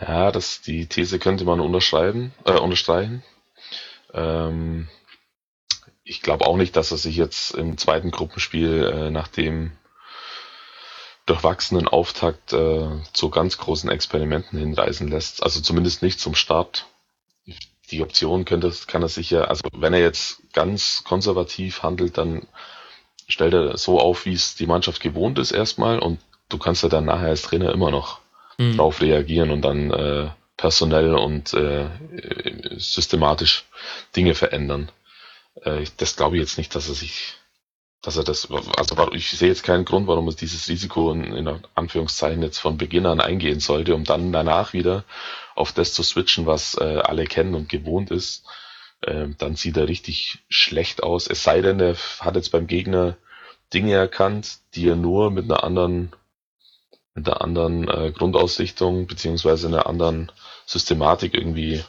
Ja, 0.00 0.30
das, 0.30 0.60
die 0.60 0.86
These 0.86 1.18
könnte 1.18 1.44
man 1.44 1.60
unterschreiben, 1.60 2.32
äh, 2.44 2.52
unterstreichen. 2.52 3.22
Ähm, 4.12 4.88
ich 6.04 6.22
glaube 6.22 6.46
auch 6.46 6.56
nicht, 6.56 6.76
dass 6.76 6.90
er 6.90 6.98
sich 6.98 7.16
jetzt 7.16 7.54
im 7.54 7.76
zweiten 7.76 8.10
Gruppenspiel 8.10 8.84
äh, 8.84 9.10
nach 9.10 9.28
dem 9.28 9.72
durchwachsenen 11.26 11.88
Auftakt 11.88 12.52
äh, 12.52 12.88
zu 13.12 13.28
ganz 13.28 13.58
großen 13.58 13.90
Experimenten 13.90 14.58
hinreißen 14.58 15.08
lässt. 15.08 15.42
Also 15.42 15.60
zumindest 15.60 16.02
nicht 16.02 16.20
zum 16.20 16.34
Start. 16.34 16.86
Die 17.90 18.02
Option 18.02 18.44
könnte, 18.44 18.72
kann 18.86 19.02
er 19.02 19.08
sicher, 19.08 19.48
also 19.48 19.62
wenn 19.72 19.94
er 19.94 20.00
jetzt 20.00 20.42
ganz 20.52 21.04
konservativ 21.04 21.82
handelt, 21.82 22.18
dann 22.18 22.46
stellt 23.26 23.54
er 23.54 23.76
so 23.78 23.98
auf, 23.98 24.26
wie 24.26 24.34
es 24.34 24.56
die 24.56 24.66
Mannschaft 24.66 25.00
gewohnt 25.00 25.38
ist 25.38 25.52
erstmal 25.52 25.98
und 25.98 26.18
du 26.48 26.58
kannst 26.58 26.82
ja 26.82 26.88
dann 26.88 27.06
nachher 27.06 27.28
als 27.28 27.42
Trainer 27.42 27.72
immer 27.72 27.90
noch 27.90 28.20
mhm. 28.58 28.76
drauf 28.76 29.00
reagieren 29.00 29.50
und 29.50 29.62
dann 29.62 29.90
äh, 29.90 30.30
personell 30.56 31.14
und 31.14 31.54
äh, 31.54 31.88
systematisch 32.76 33.64
Dinge 34.14 34.34
verändern. 34.34 34.90
Äh, 35.62 35.84
das 35.96 36.16
glaube 36.16 36.36
ich 36.36 36.40
jetzt 36.40 36.58
nicht, 36.58 36.74
dass 36.74 36.88
er 36.88 36.94
sich, 36.94 37.34
dass 38.02 38.16
er 38.16 38.24
das, 38.24 38.48
also 38.50 39.12
ich 39.12 39.30
sehe 39.30 39.48
jetzt 39.48 39.62
keinen 39.62 39.84
Grund, 39.84 40.06
warum 40.06 40.28
er 40.28 40.34
dieses 40.34 40.68
Risiko 40.68 41.12
in, 41.12 41.24
in 41.24 41.60
Anführungszeichen 41.74 42.42
jetzt 42.42 42.58
von 42.58 42.76
Beginn 42.76 43.06
an 43.06 43.20
eingehen 43.20 43.60
sollte, 43.60 43.94
um 43.94 44.04
dann 44.04 44.32
danach 44.32 44.72
wieder 44.72 45.04
auf 45.54 45.72
das 45.72 45.92
zu 45.94 46.02
switchen, 46.02 46.46
was 46.46 46.76
äh, 46.76 47.00
alle 47.04 47.24
kennen 47.24 47.54
und 47.54 47.68
gewohnt 47.68 48.10
ist. 48.10 48.44
Äh, 49.00 49.28
dann 49.38 49.54
sieht 49.54 49.76
er 49.76 49.88
richtig 49.88 50.40
schlecht 50.48 51.02
aus. 51.02 51.28
Es 51.28 51.42
sei 51.42 51.60
denn, 51.60 51.80
er 51.80 51.96
hat 52.20 52.36
jetzt 52.36 52.50
beim 52.50 52.66
Gegner 52.66 53.16
Dinge 53.72 53.92
erkannt, 53.92 54.58
die 54.74 54.88
er 54.88 54.96
nur 54.96 55.30
mit 55.30 55.44
einer 55.44 55.62
anderen 55.62 56.12
mit 57.18 57.28
einer 57.28 57.42
anderen 57.42 57.88
äh, 57.88 58.12
Grundausrichtung 58.12 59.06
beziehungsweise 59.06 59.66
einer 59.66 59.86
anderen 59.86 60.30
Systematik 60.66 61.34
irgendwie 61.34 61.82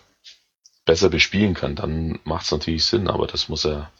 besser 0.85 1.09
bespielen 1.09 1.53
kann, 1.53 1.75
dann 1.75 2.19
macht 2.23 2.45
es 2.45 2.51
natürlich 2.51 2.85
Sinn, 2.85 3.07
aber 3.07 3.27
das 3.27 3.47
muss 3.47 3.65
er, 3.65 3.91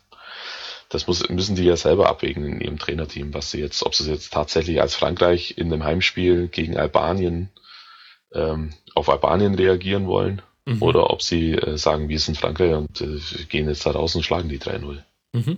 das 0.90 1.06
muss, 1.06 1.28
müssen 1.30 1.56
die 1.56 1.66
ja 1.66 1.76
selber 1.76 2.10
abwägen 2.10 2.46
in 2.46 2.62
ihrem 2.62 2.80
Trainerteam, 2.80 3.34
was 3.34 3.52
sie 3.52 3.60
jetzt, 3.60 3.84
ob 3.84 3.94
sie 3.94 4.12
jetzt 4.12 4.34
tatsächlich 4.34 4.82
als 4.82 4.96
Frankreich 4.96 5.58
in 5.58 5.72
einem 5.72 5.84
Heimspiel 5.84 6.48
gegen 6.48 6.78
Albanien 6.78 7.50
ähm, 8.34 8.74
auf 8.96 9.10
Albanien 9.10 9.54
reagieren 9.56 10.08
wollen 10.08 10.42
mhm. 10.66 10.82
oder 10.82 11.12
ob 11.12 11.22
sie 11.22 11.54
äh, 11.54 11.78
sagen, 11.78 12.10
wir 12.10 12.20
sind 12.20 12.38
Frankreich 12.38 12.74
und 12.74 13.02
äh, 13.02 13.20
gehen 13.50 13.68
jetzt 13.68 13.86
da 13.86 13.92
raus 13.92 14.16
und 14.16 14.24
schlagen 14.24 14.50
die 14.50 14.60
3-0. 14.60 15.04
Mhm. 15.34 15.58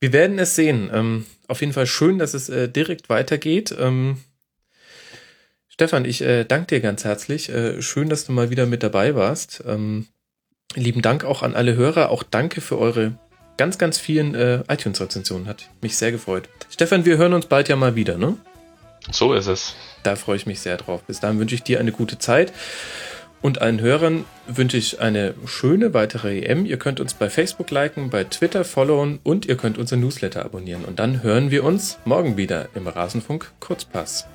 Wir 0.00 0.12
werden 0.12 0.38
es 0.38 0.54
sehen. 0.56 0.90
Ähm, 0.92 1.26
auf 1.46 1.60
jeden 1.60 1.72
Fall 1.72 1.86
schön, 1.86 2.18
dass 2.18 2.34
es 2.34 2.48
äh, 2.48 2.68
direkt 2.68 3.08
weitergeht. 3.08 3.74
Ähm, 3.78 4.18
Stefan, 5.78 6.04
ich 6.04 6.22
äh, 6.22 6.42
danke 6.42 6.66
dir 6.66 6.80
ganz 6.80 7.04
herzlich. 7.04 7.50
Äh, 7.50 7.80
schön, 7.82 8.08
dass 8.08 8.24
du 8.24 8.32
mal 8.32 8.50
wieder 8.50 8.66
mit 8.66 8.82
dabei 8.82 9.14
warst. 9.14 9.62
Ähm, 9.64 10.08
lieben 10.74 11.02
Dank 11.02 11.24
auch 11.24 11.44
an 11.44 11.54
alle 11.54 11.76
Hörer. 11.76 12.10
Auch 12.10 12.24
danke 12.24 12.60
für 12.60 12.80
eure 12.80 13.12
ganz, 13.56 13.78
ganz 13.78 13.96
vielen 13.96 14.34
äh, 14.34 14.64
iTunes-Rezensionen. 14.66 15.46
Hat 15.46 15.70
mich 15.80 15.96
sehr 15.96 16.10
gefreut. 16.10 16.48
Stefan, 16.68 17.04
wir 17.04 17.16
hören 17.16 17.32
uns 17.32 17.46
bald 17.46 17.68
ja 17.68 17.76
mal 17.76 17.94
wieder, 17.94 18.18
ne? 18.18 18.36
So 19.12 19.34
ist 19.34 19.46
es. 19.46 19.76
Da 20.02 20.16
freue 20.16 20.34
ich 20.34 20.46
mich 20.46 20.58
sehr 20.58 20.78
drauf. 20.78 21.04
Bis 21.04 21.20
dahin 21.20 21.38
wünsche 21.38 21.54
ich 21.54 21.62
dir 21.62 21.78
eine 21.78 21.92
gute 21.92 22.18
Zeit. 22.18 22.52
Und 23.40 23.62
allen 23.62 23.80
Hörern 23.80 24.24
wünsche 24.48 24.78
ich 24.78 24.98
eine 24.98 25.34
schöne 25.46 25.94
weitere 25.94 26.40
EM. 26.40 26.66
Ihr 26.66 26.80
könnt 26.80 26.98
uns 26.98 27.14
bei 27.14 27.30
Facebook 27.30 27.70
liken, 27.70 28.10
bei 28.10 28.24
Twitter 28.24 28.64
followen 28.64 29.20
und 29.22 29.46
ihr 29.46 29.56
könnt 29.56 29.78
unser 29.78 29.96
Newsletter 29.96 30.44
abonnieren. 30.44 30.84
Und 30.84 30.98
dann 30.98 31.22
hören 31.22 31.52
wir 31.52 31.62
uns 31.62 31.98
morgen 32.04 32.36
wieder 32.36 32.68
im 32.74 32.88
Rasenfunk 32.88 33.52
Kurzpass. 33.60 34.26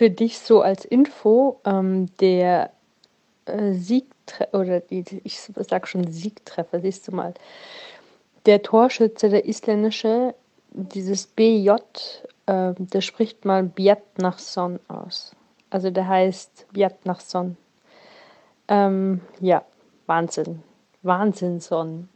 Für 0.00 0.08
dich 0.08 0.38
so 0.38 0.62
als 0.62 0.86
Info, 0.86 1.60
ähm, 1.66 2.06
der 2.20 2.70
äh, 3.44 3.72
Siegtreffer, 3.72 4.58
oder 4.58 4.80
die, 4.80 5.04
ich 5.24 5.38
sag 5.38 5.86
schon 5.86 6.10
Siegtreffer, 6.10 6.80
siehst 6.80 7.06
du 7.06 7.14
mal, 7.14 7.34
der 8.46 8.62
Torschütze, 8.62 9.28
der 9.28 9.44
isländische, 9.44 10.34
dieses 10.70 11.26
BJ, 11.26 11.72
äh, 12.46 12.72
der 12.78 13.00
spricht 13.02 13.44
mal 13.44 13.62
Bjartnarsson 13.62 14.80
aus. 14.88 15.36
Also 15.68 15.90
der 15.90 16.08
heißt 16.08 16.68
Bjartnarsson. 16.72 17.58
Ähm, 18.68 19.20
ja, 19.38 19.62
Wahnsinn. 20.06 20.62
Wahnsinnson. 21.02 22.08